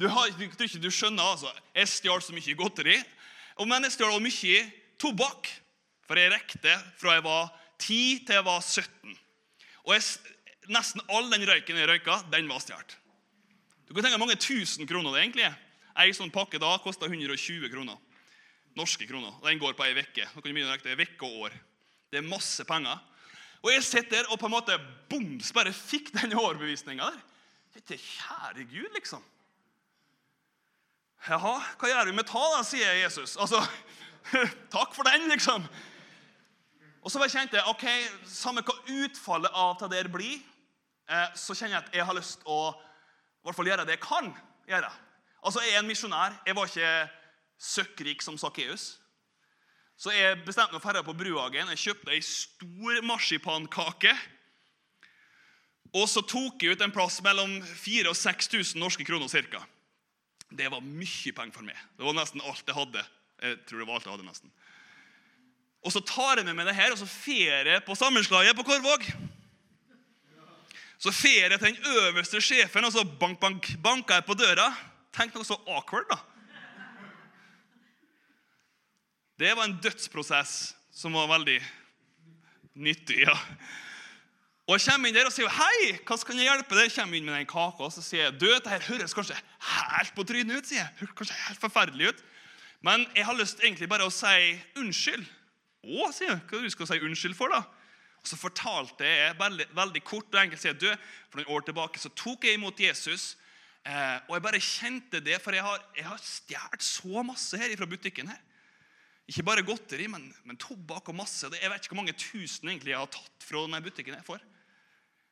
[0.00, 0.48] Du, har, du
[0.82, 1.52] du skjønner, altså.
[1.76, 2.96] Jeg stjal så mye godteri.
[3.62, 4.64] Men jeg stjal også mye
[4.98, 5.50] tobakk.
[6.04, 9.14] For jeg rekte fra jeg var 10 til jeg var 17.
[9.84, 10.02] Og jeg,
[10.72, 12.96] nesten all den røyken jeg røyka, den var stjålet.
[13.84, 15.56] Du kan tenke mange tusen kroner det egentlig er.
[16.00, 17.98] Ei sånn pakke da kosta 120 kroner.
[18.74, 19.36] Norske kroner.
[19.44, 20.26] Den går på ei uke.
[20.34, 21.58] uke og år.
[22.10, 22.98] Det er masse penger.
[23.62, 27.22] Og jeg sitter der og på en måte boms bare fikk den overbevisninga der.
[27.88, 29.22] Det kjære Gud, liksom.
[31.24, 33.38] Jaha, hva gjør vi med ta, da, sier Jesus.
[33.40, 33.62] Altså,
[34.74, 35.64] Takk for den, liksom.
[37.04, 37.84] Og så kjente jeg ok,
[38.28, 40.38] samme hva utfallet av det der blir,
[41.36, 44.04] så kjenner jeg at jeg har lyst til å i hvert fall gjøre det jeg
[44.04, 44.30] kan
[44.68, 44.88] gjøre.
[45.44, 46.36] Altså, Jeg er en misjonær.
[46.46, 46.92] Jeg var ikke
[47.60, 48.94] søkkrik som Sakkeus.
[50.00, 51.68] Så jeg bestemte meg for å dra på Bruhagen.
[51.74, 54.14] Jeg kjøpte ei stor marsipankake.
[55.94, 59.60] Og så tok jeg ut en plass mellom 4000 og 6000 norske kroner ca.
[60.50, 61.78] Det var mye penger for meg.
[61.98, 63.04] Det var nesten alt jeg hadde.
[63.44, 64.56] Jeg tror det var alt jeg hadde nesten.
[65.84, 68.64] Og så tar jeg med meg det her, og så fer jeg på sammenslaget på
[68.64, 69.04] Korvåg.
[70.98, 74.70] Så fer jeg til den øverste sjefen, og så bank, bank, banker jeg på døra.
[75.14, 76.20] Tenk noe så awkward, da.
[79.38, 81.58] Det var en dødsprosess som var veldig
[82.74, 83.24] nyttig.
[83.26, 83.34] ja.
[84.64, 86.86] Og Jeg kommer inn der og sier hei, hva kan jeg hjelpe deg?
[86.88, 89.36] Jeg kommer inn med den kaka og så sier jeg, du, dette her høres kanskje
[89.36, 90.68] helt på trynet ut.
[90.68, 90.92] sier jeg.
[91.02, 92.22] Høres kanskje helt forferdelig ut.
[92.84, 95.26] Men jeg har lyst egentlig bare å si unnskyld.
[95.84, 96.40] Å, sier jeg.
[96.48, 97.60] Hva du skal si unnskyld for, da?
[98.24, 100.88] Og Så fortalte jeg veldig, veldig kort og enkelt sier du,
[101.28, 103.34] For noen år tilbake så tok jeg imot Jesus.
[103.84, 107.74] Eh, og jeg bare kjente det, for jeg har, jeg har stjålet så masse her
[107.76, 108.32] fra butikken.
[108.32, 108.40] her.
[109.28, 111.48] Ikke bare godteri, men, men tobakk og masse.
[111.52, 114.16] Jeg vet ikke hvor mange tusen egentlig jeg har tatt fra denne butikken.
[114.16, 114.40] jeg får.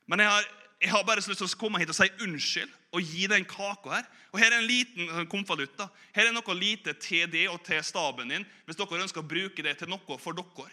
[0.07, 0.51] Men jeg har,
[0.83, 3.97] jeg har bare lyst til å komme hit og si unnskyld og gi den kaka
[3.97, 4.13] her.
[4.33, 5.81] Og Her er en liten sånn konvolutt.
[6.13, 9.65] Her er noe lite til det og til staben din hvis dere ønsker å bruke
[9.65, 10.69] det til noe for dere.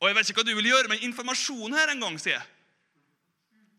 [0.00, 2.52] Og Jeg vet ikke hva du vil gjøre, men informasjon her en gang, sier jeg.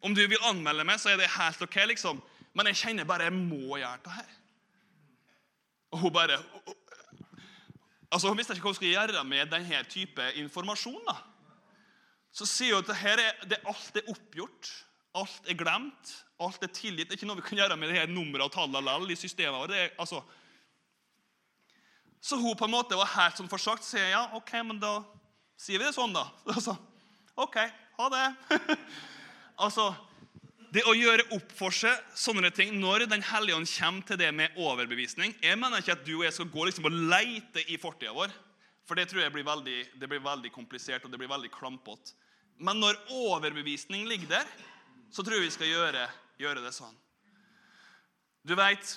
[0.01, 2.21] Om du vil anmelde meg, så er det helt ok, liksom.
[2.58, 4.36] Men jeg kjenner bare jeg må gjøre det her.
[5.93, 6.39] Og hun bare
[8.08, 11.01] Altså, Hun visste ikke hva hun skulle gjøre med denne type informasjon.
[11.10, 11.17] da.
[12.32, 14.69] Så sier hun at her er, det, alt er oppgjort,
[15.13, 17.10] alt er glemt, alt er tilgitt.
[17.10, 19.60] Det er ikke noe vi kan gjøre med det her nummeret og tallene i systemet
[19.60, 19.99] vårt.
[19.99, 20.21] Altså.
[22.21, 23.84] Så hun på en måte var helt sånn forsagt.
[23.84, 25.01] Sier ja, ok, men da
[25.57, 26.27] sier vi det sånn, da.
[26.55, 26.77] Altså,
[27.37, 27.57] ok,
[27.97, 28.25] ha det.
[29.65, 29.89] altså,
[30.73, 34.27] det å gjøre opp for seg sånne ting når Den hellige ånd kommer til det
[34.35, 37.79] med overbevisning Jeg mener ikke at du og jeg skal gå liksom og leite i
[37.79, 38.33] fortida vår.
[38.87, 42.15] For det tror jeg blir veldig, det blir veldig komplisert og det blir veldig klampete.
[42.57, 44.47] Men når overbevisning ligger der,
[45.13, 46.05] så tror jeg vi skal gjøre,
[46.41, 46.95] gjøre det sånn.
[48.47, 48.95] Du veit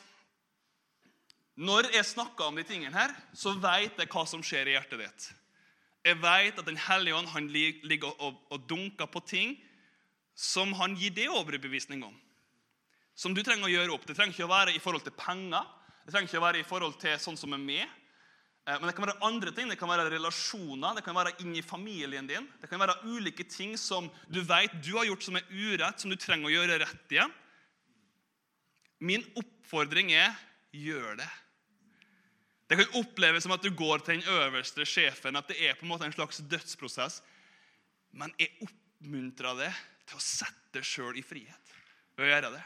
[1.61, 5.03] Når jeg snakker om de tingene her, så veit jeg hva som skjer i hjertet
[5.03, 5.27] ditt.
[6.07, 9.59] Jeg vet at Den hellige ånd han ligger og, og dunker på ting
[10.35, 12.15] som han gir det overbevisning om.
[13.15, 14.07] Som du trenger å gjøre opp.
[14.09, 15.67] Det trenger ikke å være i forhold til penger.
[16.07, 17.85] Det trenger ikke å være i forhold til sånn som er med.
[18.65, 19.69] Eh, men det kan være andre ting.
[19.69, 22.49] Det kan være relasjoner, det kan være inni familien din.
[22.63, 26.13] Det kan være ulike ting som du vet du har gjort som er urett, som
[26.13, 27.37] du trenger å gjøre rett igjen.
[29.01, 30.33] Min oppfordring er
[30.77, 31.29] gjør det.
[32.71, 35.83] Det kan oppleves som at du går til den øverste sjefen, at det er på
[35.83, 37.17] en måte en slags dødsprosess.
[38.15, 41.75] Men jeg oppmuntrer deg til å sette deg sjøl i frihet
[42.15, 42.63] ved å gjøre det.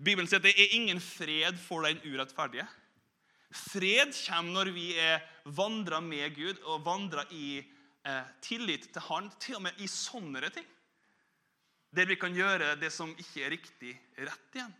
[0.00, 2.64] Bibelen sier at det er ingen fred for den urettferdige.
[3.52, 5.20] Fred kommer når vi er
[5.52, 10.48] vandrer med Gud og vandrer i eh, tillit til Han, til og med i sånne
[10.48, 10.66] ting.
[11.92, 14.76] Der vi kan gjøre det som ikke er riktig, rett igjen.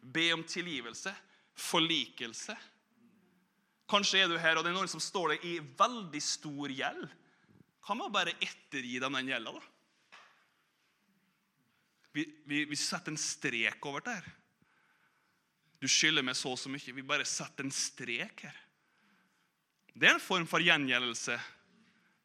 [0.00, 1.10] Be om tilgivelse,
[1.58, 2.54] forlikelse.
[3.88, 7.06] Kanskje er du her, og det er noen som står deg i veldig stor gjeld.
[7.86, 9.62] Hva med å bare ettergi dem den gjelda, da?
[12.12, 14.28] Vi, vi, vi setter en strek over det her.
[15.78, 16.94] Du skylder meg så og så mye.
[16.94, 18.56] Vi bare setter en strek her.
[19.94, 21.36] Det er en form for gjengjeldelse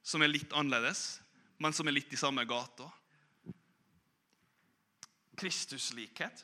[0.04, 1.21] som er litt annerledes,
[1.62, 2.89] men som er litt i samme gata.
[5.39, 6.43] Kristuslikhet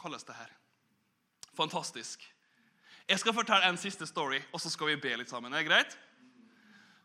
[0.00, 0.52] kalles det her.
[1.56, 2.24] Fantastisk.
[3.08, 5.52] Jeg skal fortelle en siste story, og så skal vi be litt sammen.
[5.52, 5.96] Er det greit?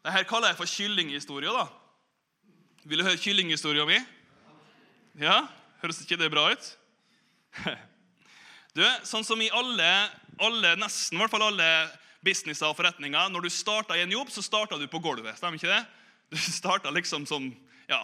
[0.06, 1.52] Dette kaller jeg for kyllinghistorie.
[1.52, 1.68] da.
[2.88, 3.98] Vil du høre kyllinghistoria mi?
[5.20, 5.42] Ja?
[5.82, 6.74] Høres ikke det bra ut?
[8.78, 9.86] Du, sånn som i alle,
[10.38, 11.66] alle nesten i hvert fall alle
[12.22, 15.34] businesser og forretninger, når du starter i en jobb, så starter du på gulvet.
[15.40, 15.80] Stemmer ikke det?
[16.30, 17.48] Du starter liksom som
[17.90, 18.04] ja,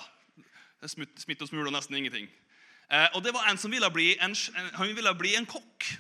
[0.90, 2.26] smitt og smule og nesten ingenting.
[2.90, 4.34] Eh, og det var en som ville bli en,
[4.80, 5.92] han ville bli en kokk.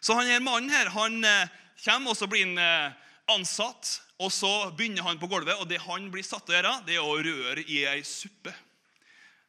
[0.00, 1.50] Så han her mannen her, han eh,
[1.84, 3.98] kommer, og så blir han eh, ansatt.
[4.20, 6.96] Og så begynner han på gulvet, og det han blir satt til å gjøre, det
[6.98, 8.52] er å røre i ei suppe.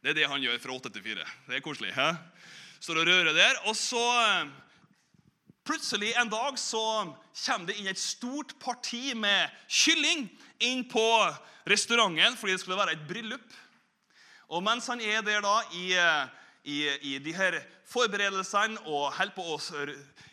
[0.02, 1.26] Det er det han gjør fra åtte til fire.
[1.48, 1.92] Det er koselig.
[1.98, 2.12] He?
[2.82, 3.60] står og rører der.
[3.70, 4.50] Og så eh,
[5.68, 6.84] plutselig en dag så
[7.46, 10.28] kommer det inn et stort parti med kylling
[10.66, 11.06] inn på
[11.70, 13.58] restauranten fordi det skulle være et bryllup.
[14.52, 15.94] Og mens han er der da i,
[16.63, 17.58] i, i de her
[17.89, 19.60] forberedelsene og på å,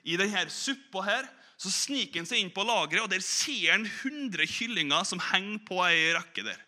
[0.05, 3.87] i denne suppa her, så sniker han seg inn på lageret, og der ser han
[3.87, 6.61] 100 kyllinger som henger på ei rekke der.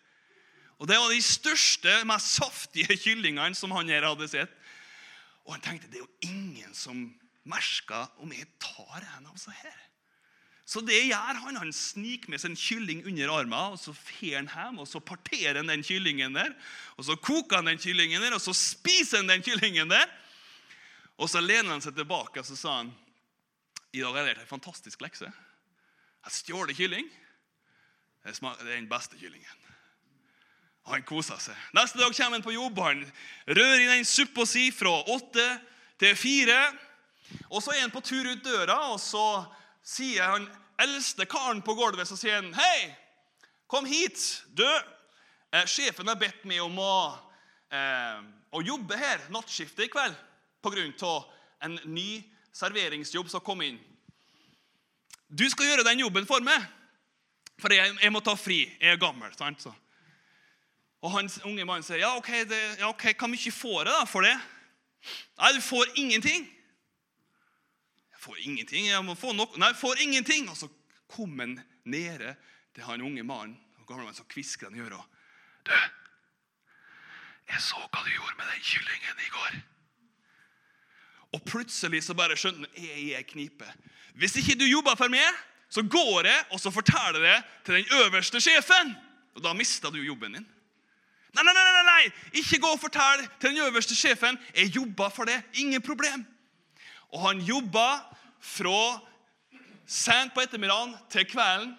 [0.81, 4.53] Og Det var de største, mest saftige kyllingene som han her hadde sett.
[5.45, 7.05] Og han tenkte det er jo ingen som
[7.45, 9.77] merker om jeg tar en av disse her.
[10.71, 11.59] Så det gjør han.
[11.59, 15.01] Han sniker med seg en kylling under armen, og så fer han hjem, og så
[15.03, 16.53] parterer han den kyllingen der.
[16.95, 20.07] Og så koker han den kyllingen der, og så spiser han den kyllingen der.
[21.19, 22.93] Og så lener han seg tilbake og så sa han,
[23.91, 25.27] i dag har jeg lært en fantastisk lekse.
[25.27, 27.09] Jeg stjålet kylling.
[28.23, 29.67] Det er den beste kyllingen.
[30.87, 31.57] Og han koser seg.
[31.75, 32.79] Neste dag kommer han på jobb.
[32.79, 33.03] Han
[33.51, 35.47] rører i den suppa si fra åtte
[35.99, 36.61] til fire.
[37.51, 39.43] Og så er han på tur ut døra, og så
[39.83, 40.47] sier han
[40.81, 42.95] eldste karen på gulvet så sier han, 'Hei,
[43.67, 44.43] kom hit.
[44.53, 44.67] Du,
[45.53, 47.19] eh, sjefen har bedt meg om å,
[47.71, 50.15] eh, å jobbe her nattskiftet i kveld
[50.61, 51.25] pga.
[51.61, 53.79] en ny serveringsjobb som kom inn.
[55.29, 56.61] Du skal gjøre den jobben for meg,
[57.59, 58.65] for jeg, jeg må ta fri.
[58.81, 59.31] Jeg er gammel.
[59.37, 59.61] sant?
[59.61, 59.73] Så.
[61.01, 63.13] Og hans unge mann sier, ja, ok, det, ja, okay.
[63.13, 64.35] hva mye får jeg da for det?
[65.39, 66.49] Nei, du får ingenting.
[68.21, 69.49] Får ingenting, jeg må få noe.
[69.57, 70.49] Nei, får ingenting.
[70.51, 70.69] Og så
[71.09, 71.57] kom han
[71.89, 72.35] nede
[72.75, 75.19] til han unge mannen, og gamle mannen, så kvisker han i øret.
[75.65, 75.73] Du,
[77.51, 79.57] jeg så hva du gjorde med den kyllingen i går.
[81.31, 83.67] Og plutselig så bare skjønner han jeg er i ei knipe.
[84.19, 85.27] Hvis ikke du jobber for meg,
[85.71, 88.91] så går jeg og så forteller jeg til den øverste sjefen.
[89.35, 90.47] Og da mister du jobben din.
[91.31, 94.39] Nei, nei, nei, nei, nei, ikke gå og fortell til den øverste sjefen.
[94.55, 95.39] Jeg jobber for det.
[95.63, 96.25] Ingen problem.
[97.11, 97.87] Og han jobba
[98.41, 98.99] fra
[99.85, 101.75] sent på ettermiddagen til kvelden.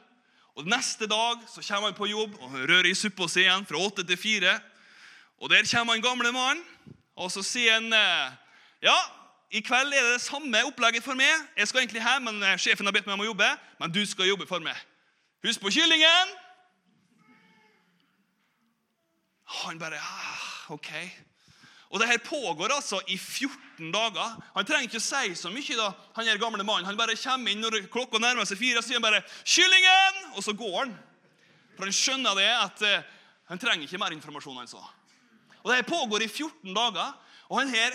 [0.57, 3.81] Og Neste dag så kommer han på jobb og rører i suppa si igjen fra
[3.81, 4.59] åtte til fire.
[5.41, 6.63] Og Der kommer han gamle mannen,
[7.17, 8.35] og så sier han eh,
[8.85, 8.95] ja,
[9.53, 11.33] i kveld er det det samme opplegget for meg.
[11.57, 13.49] Jeg skal egentlig hjem, men eh, sjefen har bedt meg om å jobbe.
[13.81, 14.77] Men du skal jobbe for meg.
[15.45, 16.39] Husk på kyllingen!
[19.63, 20.89] Han bare ah, OK.
[21.93, 24.37] Og det her pågår altså i 14 dager.
[24.57, 25.77] Han trenger ikke å si så mye.
[25.77, 26.89] da, Han er gamle mannen.
[26.89, 30.43] Han bare kommer inn når klokka nærmer seg fire, og sier han bare 'Kyllingen!' Og
[30.43, 30.95] så går han.
[31.77, 33.05] For han skjønner det at uh,
[33.49, 34.61] han trenger ikke mer informasjon.
[34.61, 34.81] enn så.
[35.63, 37.13] Og Det her pågår i 14 dager.
[37.51, 37.93] Og han her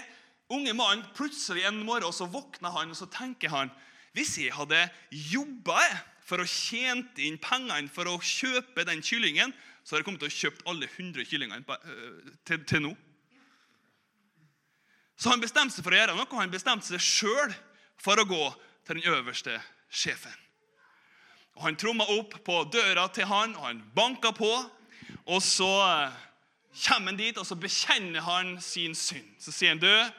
[0.54, 3.72] unge mannen plutselig en morgen så våkner han og så tenker han,
[4.14, 5.82] hvis jeg hadde jobba
[6.28, 10.32] for å tjene inn pengene for å kjøpe den kyllingen, så hadde jeg kommet til
[10.32, 12.94] å kjøpt alle 100 kyllingene eh, til, til, nå.
[15.18, 17.54] Så han bestemte seg for å gjøre noe, og han bestemte seg sjøl
[18.02, 18.44] for å gå
[18.86, 19.58] til den øverste
[19.90, 20.36] sjefen.
[21.58, 24.52] Og Han tromma opp på døra til han, og han banka på.
[25.26, 26.18] Og så eh,
[26.86, 29.26] kommer han dit, og så bekjenner han sin synd.
[29.42, 30.14] Så sier han, 'Du,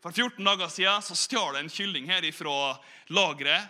[0.00, 2.78] For 14 dager siden så stjal jeg en kylling her fra
[3.08, 3.68] lageret.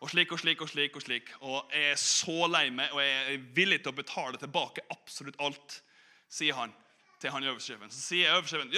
[0.00, 0.96] Og slik og slik og slik.
[0.96, 1.30] Og slik.
[1.40, 5.36] Og jeg er så lei meg, og jeg er villig til å betale tilbake absolutt
[5.40, 5.82] alt,
[6.30, 6.72] sier han
[7.20, 7.90] til han øverstesjefen.
[7.90, 8.70] Så sier jeg øverstesjefen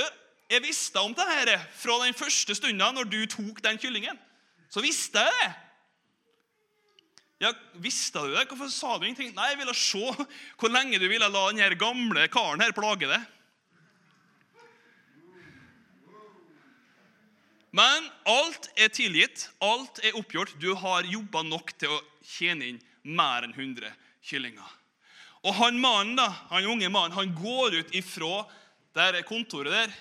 [0.50, 4.18] jeg visste om det her fra den første stunden når du tok den kyllingen.
[4.70, 5.54] Så visste jeg det.
[7.42, 8.46] Ja, Visste du det?
[8.48, 9.34] Hvorfor sa du ingenting?
[9.36, 10.04] Nei, jeg ville se
[10.56, 13.32] hvor lenge du ville la den gamle karen her plage deg.
[17.76, 20.54] Men alt er tilgitt, alt er oppgjort.
[20.62, 23.90] Du har jobba nok til å tjene inn mer enn 100
[24.24, 24.70] kyllinger.
[25.44, 28.46] Og han mannen, da, han unge mannen han går ut ifra
[28.96, 29.92] der kontoret der,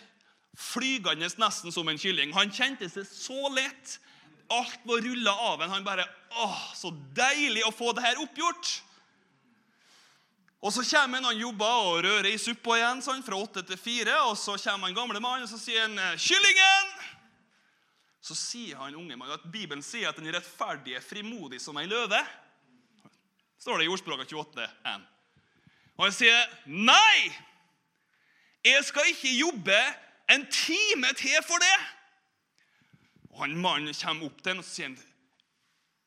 [0.56, 2.34] flygende nesten som en kylling.
[2.36, 4.00] Han kjente seg så lett.
[4.54, 5.72] Alt var rulla av ham.
[5.72, 8.82] Han bare åh, Så deilig å få det her oppgjort!
[10.66, 13.78] Og Så kommer han, og jobber og rører i suppa igjen sånn, fra åtte til
[13.78, 14.16] fire.
[14.30, 16.96] Og så kommer han gamle mannen og så sier han, 'Kyllingen!'
[18.26, 21.86] Så sier han unge mann at Bibelen sier at den rettferdige er frimodig som ei
[21.86, 22.18] løve.
[23.60, 25.06] står det i Ordspråket 28, 1.
[25.98, 27.36] Og han sier, 'Nei!
[28.66, 29.78] Jeg skal ikke jobbe
[30.30, 31.86] en time til for det.'
[33.36, 34.96] Og han Mannen kommer opp til henne og sier,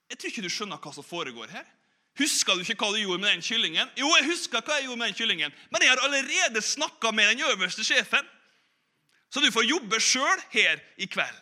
[0.09, 1.75] 'Jeg tror ikke du skjønner hva som foregår her.'
[2.19, 3.91] Husker du ikke hva du gjorde med den kyllingen?
[3.95, 7.29] Jo, jeg husker hva jeg gjorde med den kyllingen, men jeg har allerede snakka med
[7.31, 8.27] den øverste sjefen.
[9.31, 11.39] Så du får jobbe sjøl her i kveld.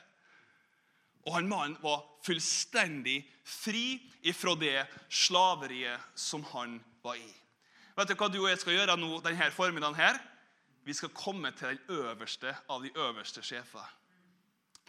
[1.27, 7.33] Og han mannen var fullstendig fri ifra det slaveriet som han var i.
[7.97, 9.97] Vet du hva du og jeg skal gjøre nå denne formiddagen?
[9.97, 10.21] her?
[10.87, 13.87] Vi skal komme til den øverste av de øverste sjefer.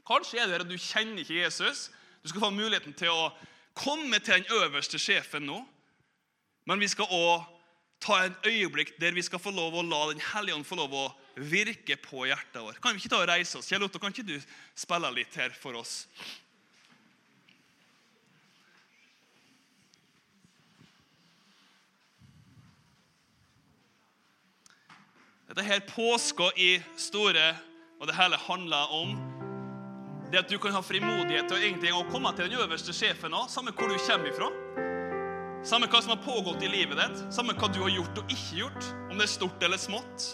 [0.07, 1.87] Kanskje er det at du kjenner ikke Jesus.
[2.21, 3.31] Du skal få muligheten til å
[3.77, 5.57] komme til den øverste sjefen nå.
[6.69, 7.47] Men vi skal òg
[8.03, 10.93] ta et øyeblikk der vi skal få lov å la Den hellige ånd få lov
[10.93, 11.05] å
[11.37, 12.81] virke på hjertet vårt.
[12.81, 13.69] Kan vi ikke ta og reise oss?
[13.69, 14.37] Kjell Otto, kan ikke du
[14.77, 16.03] spille litt her for oss?
[25.47, 27.55] Dette her påska i store,
[28.01, 29.13] og det hele handler om
[30.31, 33.47] det at du kan ha frimodighet til egentlig å komme til den øverste sjefen òg,
[33.47, 34.49] samme hvor du kommer ifra.
[35.63, 38.59] Samme hva som har pågått i livet ditt, samme hva du har gjort og ikke
[38.59, 40.27] gjort, om det er stort eller smått.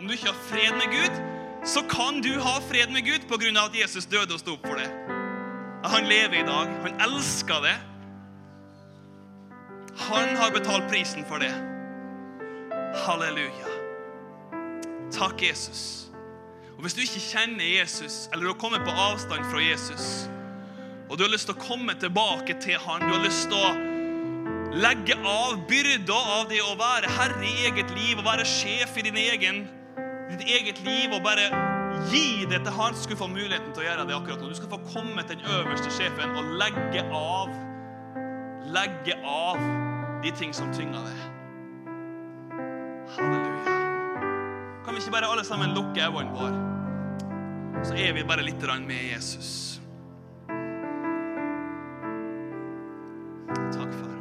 [0.00, 1.22] Om du ikke har fred med Gud,
[1.66, 3.54] så kan du ha fred med Gud pga.
[3.62, 4.90] at Jesus døde og sto opp for det.
[5.84, 6.74] At han lever i dag.
[6.82, 7.78] Han elsker det.
[10.10, 11.54] Han har betalt prisen for det.
[13.06, 13.75] Halleluja.
[15.12, 16.06] Takk, Jesus.
[16.76, 20.28] Og Hvis du ikke kjenner Jesus, eller du har kommet på avstand fra Jesus,
[21.08, 23.70] og du har lyst til å komme tilbake til han, du har lyst til å
[24.76, 29.06] legge av byrder av det å være herre i eget liv og være sjef i
[29.06, 29.62] din egen,
[30.28, 31.46] ditt eget liv og bare
[32.10, 34.50] gi det til han, så skal få muligheten til å gjøre det akkurat nå.
[34.50, 37.54] Du skal få komme til den øverste sjefen og legge av
[38.76, 39.56] legge av
[40.22, 41.18] de ting som tynger deg.
[43.16, 43.45] Halleluja.
[44.86, 47.84] Kan vi ikke bare alle sammen lukke øynene våre?
[47.84, 49.80] Så er vi bare litt med Jesus.
[53.74, 54.14] Takk, far.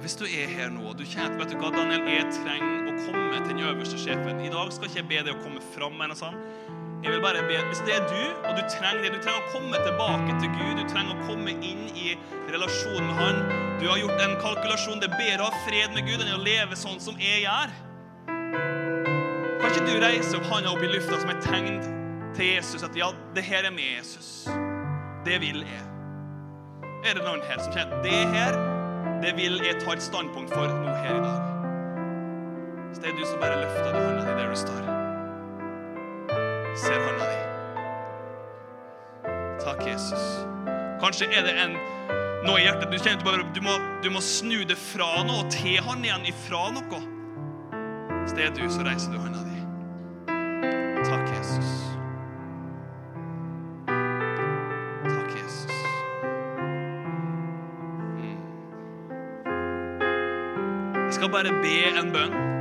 [0.00, 2.98] Hvis du er her nå og du kjenner vet du hva, Daniel, jeg trenger å
[3.06, 5.96] komme til den øverste sjefen I dag skal ikke jeg be deg å komme fram.
[5.96, 6.83] eller noe sånt.
[7.04, 9.50] Jeg vil bare be, Hvis det er du, og du trenger det, du trenger å
[9.52, 12.14] komme tilbake til Gud, du trenger å komme inn i
[12.48, 13.42] relasjonen med Han
[13.80, 15.02] Du har gjort en kalkulasjon.
[15.02, 17.74] Det er bedre å ha fred med Gud enn å leve sånn som jeg gjør.
[19.60, 21.82] Kan ikke du reise opp handa opp i lufta som et tegn
[22.38, 24.48] til Jesus at ja, det her er med Jesus.
[25.28, 25.84] Det vil jeg.
[27.04, 28.56] Er det noen her som kjenner det her?
[29.20, 31.52] Det vil jeg ta et standpunkt for nå her i dag.
[32.88, 35.03] Hvis det er du som bare løfter du hånda di der du står.
[36.74, 37.40] Ser hånda di.
[39.64, 40.24] Takk, Jesus.
[41.00, 41.76] Kanskje er det en
[42.44, 45.46] noe i hjertet du kjenner du, bare, du, må, du må snu det fra noe
[45.54, 47.00] til han igjen ifra noe.
[48.24, 49.60] Hvis det er du, så reiser du hånda di.
[51.04, 51.70] Takk, Jesus.
[55.04, 55.78] Takk, Jesus.
[58.18, 58.40] Mm.
[61.04, 62.53] Jeg skal bare be en bønn.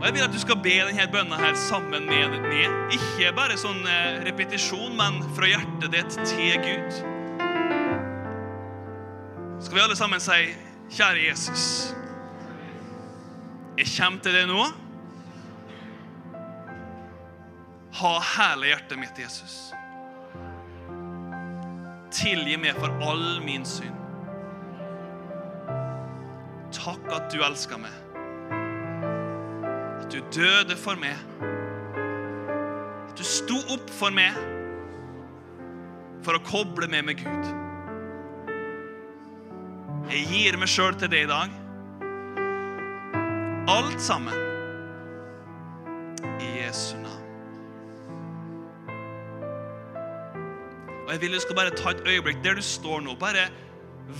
[0.00, 2.76] Og Jeg vil at du skal be denne bønna her sammen med meg.
[2.96, 7.00] Ikke bare sånn eh, repetisjon, men fra hjertet ditt til Gud.
[9.60, 10.54] Skal vi alle sammen si,
[10.96, 11.64] kjære Jesus,
[13.76, 14.64] jeg kommer til deg nå.
[18.00, 19.58] Ha hele hjertet mitt, Jesus.
[22.16, 23.96] Tilgi meg for all min synd.
[26.72, 28.09] Takk at du elsker meg.
[30.10, 31.14] Du døde for meg.
[33.08, 34.34] At du sto opp for meg
[36.26, 37.50] for å koble meg med Gud.
[40.10, 41.54] Jeg gir meg sjøl til det i dag.
[43.70, 44.34] Alt sammen
[46.42, 47.26] i Jesu navn.
[51.06, 53.14] Og jeg vil du skal bare ta et øyeblikk der du står nå.
[53.18, 53.46] Bare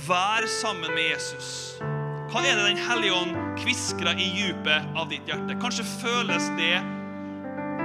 [0.06, 1.80] vær sammen med Jesus.
[2.30, 5.56] Hva er det Den hellige ånd kviskrer i djupet av ditt hjerte?
[5.58, 6.76] Kanskje føles det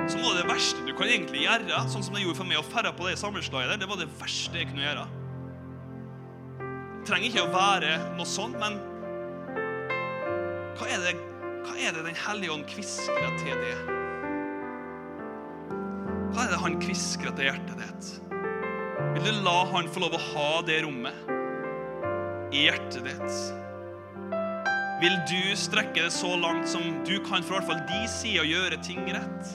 [0.06, 1.80] som var det verste du kan egentlig gjøre.
[1.90, 3.82] Sånn som det gjorde for meg å ferde på det sammenslaget der.
[3.82, 5.08] Det var det verste jeg kunne gjøre.
[6.60, 8.78] Det trenger ikke å være noe sånt, men
[10.78, 11.18] hva er det,
[11.66, 13.76] hva er det Den hellige ånd kviskrer til det?
[16.36, 18.16] Hva er det han kviskrer til hjertet ditt?
[19.26, 21.30] Vil du la han få lov å ha det rommet
[22.54, 23.65] i hjertet ditt?
[25.02, 28.46] Vil du strekke det så langt som du kan for i hvert fall de sider
[28.46, 29.50] og gjøre ting rett?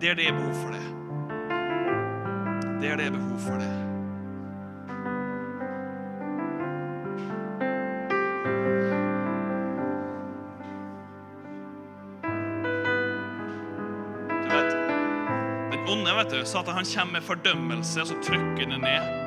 [0.00, 0.82] Der det er behov for det.
[2.82, 3.70] Der det er behov for det.
[14.42, 14.72] Du vet,
[15.72, 18.80] Den onde vet du, sa at han kommer med fordømmelse, og så trykker han det
[18.80, 19.19] ned.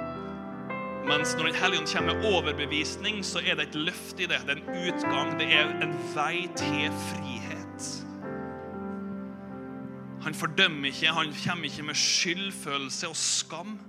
[1.08, 4.39] Mens når Den hellige ånd kommer med overbevisning, så er det et løft i det.
[4.47, 5.39] Det er en utgang.
[5.39, 7.89] Det er en vei til frihet.
[10.24, 13.80] Han fordømmer ikke, han kommer ikke med skyldfølelse og skam.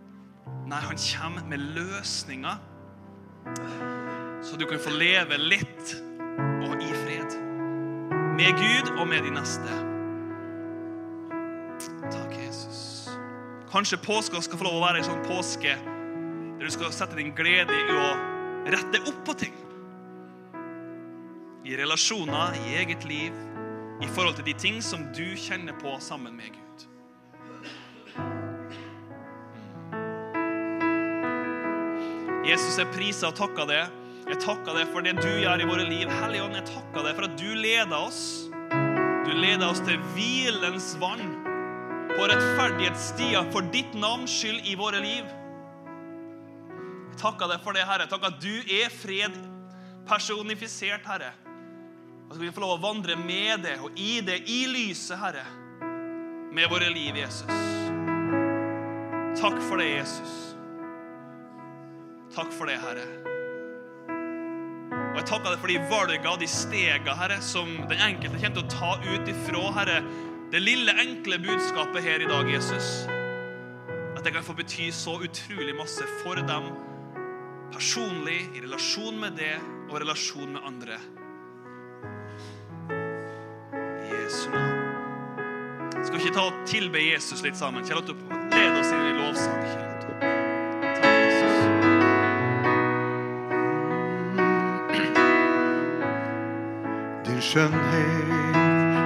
[0.67, 2.59] Nei, han kommer med løsninger.
[4.43, 5.95] Så du kan få leve litt
[6.67, 7.39] og i fred.
[8.35, 9.81] Med Gud og med de neste.
[12.11, 13.11] Takk, Jesus.
[13.71, 15.79] Kanskje påska skal få lov å være en sånn påske
[16.65, 18.05] der du skal sette din glede i å
[18.73, 19.57] rette opp på ting.
[21.69, 23.37] I relasjoner, i eget liv,
[24.01, 26.87] i forhold til de ting som du kjenner på sammen med Gud.
[32.49, 33.85] Jesus, jeg priser og takker det.
[34.31, 36.09] Jeg takker deg for det du gjør i våre liv.
[36.09, 38.25] Hellige Ånd, jeg takker deg for at du leder oss.
[39.29, 41.29] Du leder oss til hvilens vann,
[42.17, 45.44] på rettferdighetsstier for ditt navns skyld i våre liv.
[47.21, 48.09] Takker deg for det, Herre.
[48.11, 49.37] Takk at du er fred
[50.09, 51.33] personifisert, Herre.
[52.31, 55.45] At vi får lov å vandre med det og i det, i lyset, Herre,
[56.55, 57.61] med våre liv, Jesus.
[59.41, 60.35] Takk for det, Jesus.
[62.35, 63.07] Takk for det, Herre.
[65.15, 68.65] Og jeg takker deg for de valgene, de stegene, Herre, som den enkelte kommer til
[68.65, 70.01] å ta ut ifra, Herre,
[70.55, 73.05] det lille, enkle budskapet her i dag, Jesus.
[74.15, 76.69] At det kan få bety så utrolig masse for dem
[77.73, 79.55] personlig, i relasjon med det
[79.91, 80.99] og relasjon med andre.
[84.11, 84.85] Jesu navn.
[86.05, 87.87] Skal vi ikke ta og tilbe Jesus litt sammen?
[87.87, 88.17] Kjell Otto,
[88.53, 89.65] led oss inn i lovsang.
[89.73, 89.85] Kjell.
[97.25, 98.55] Din skjønnhet,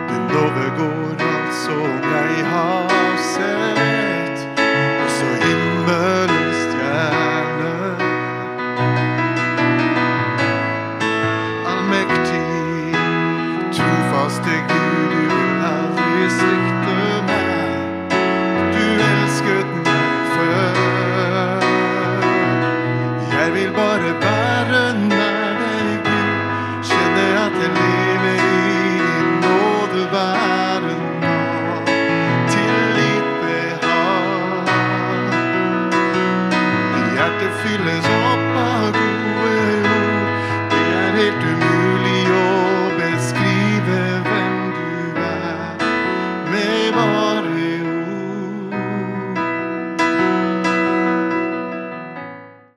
[0.08, 3.97] den overgår alt som jeg har sett.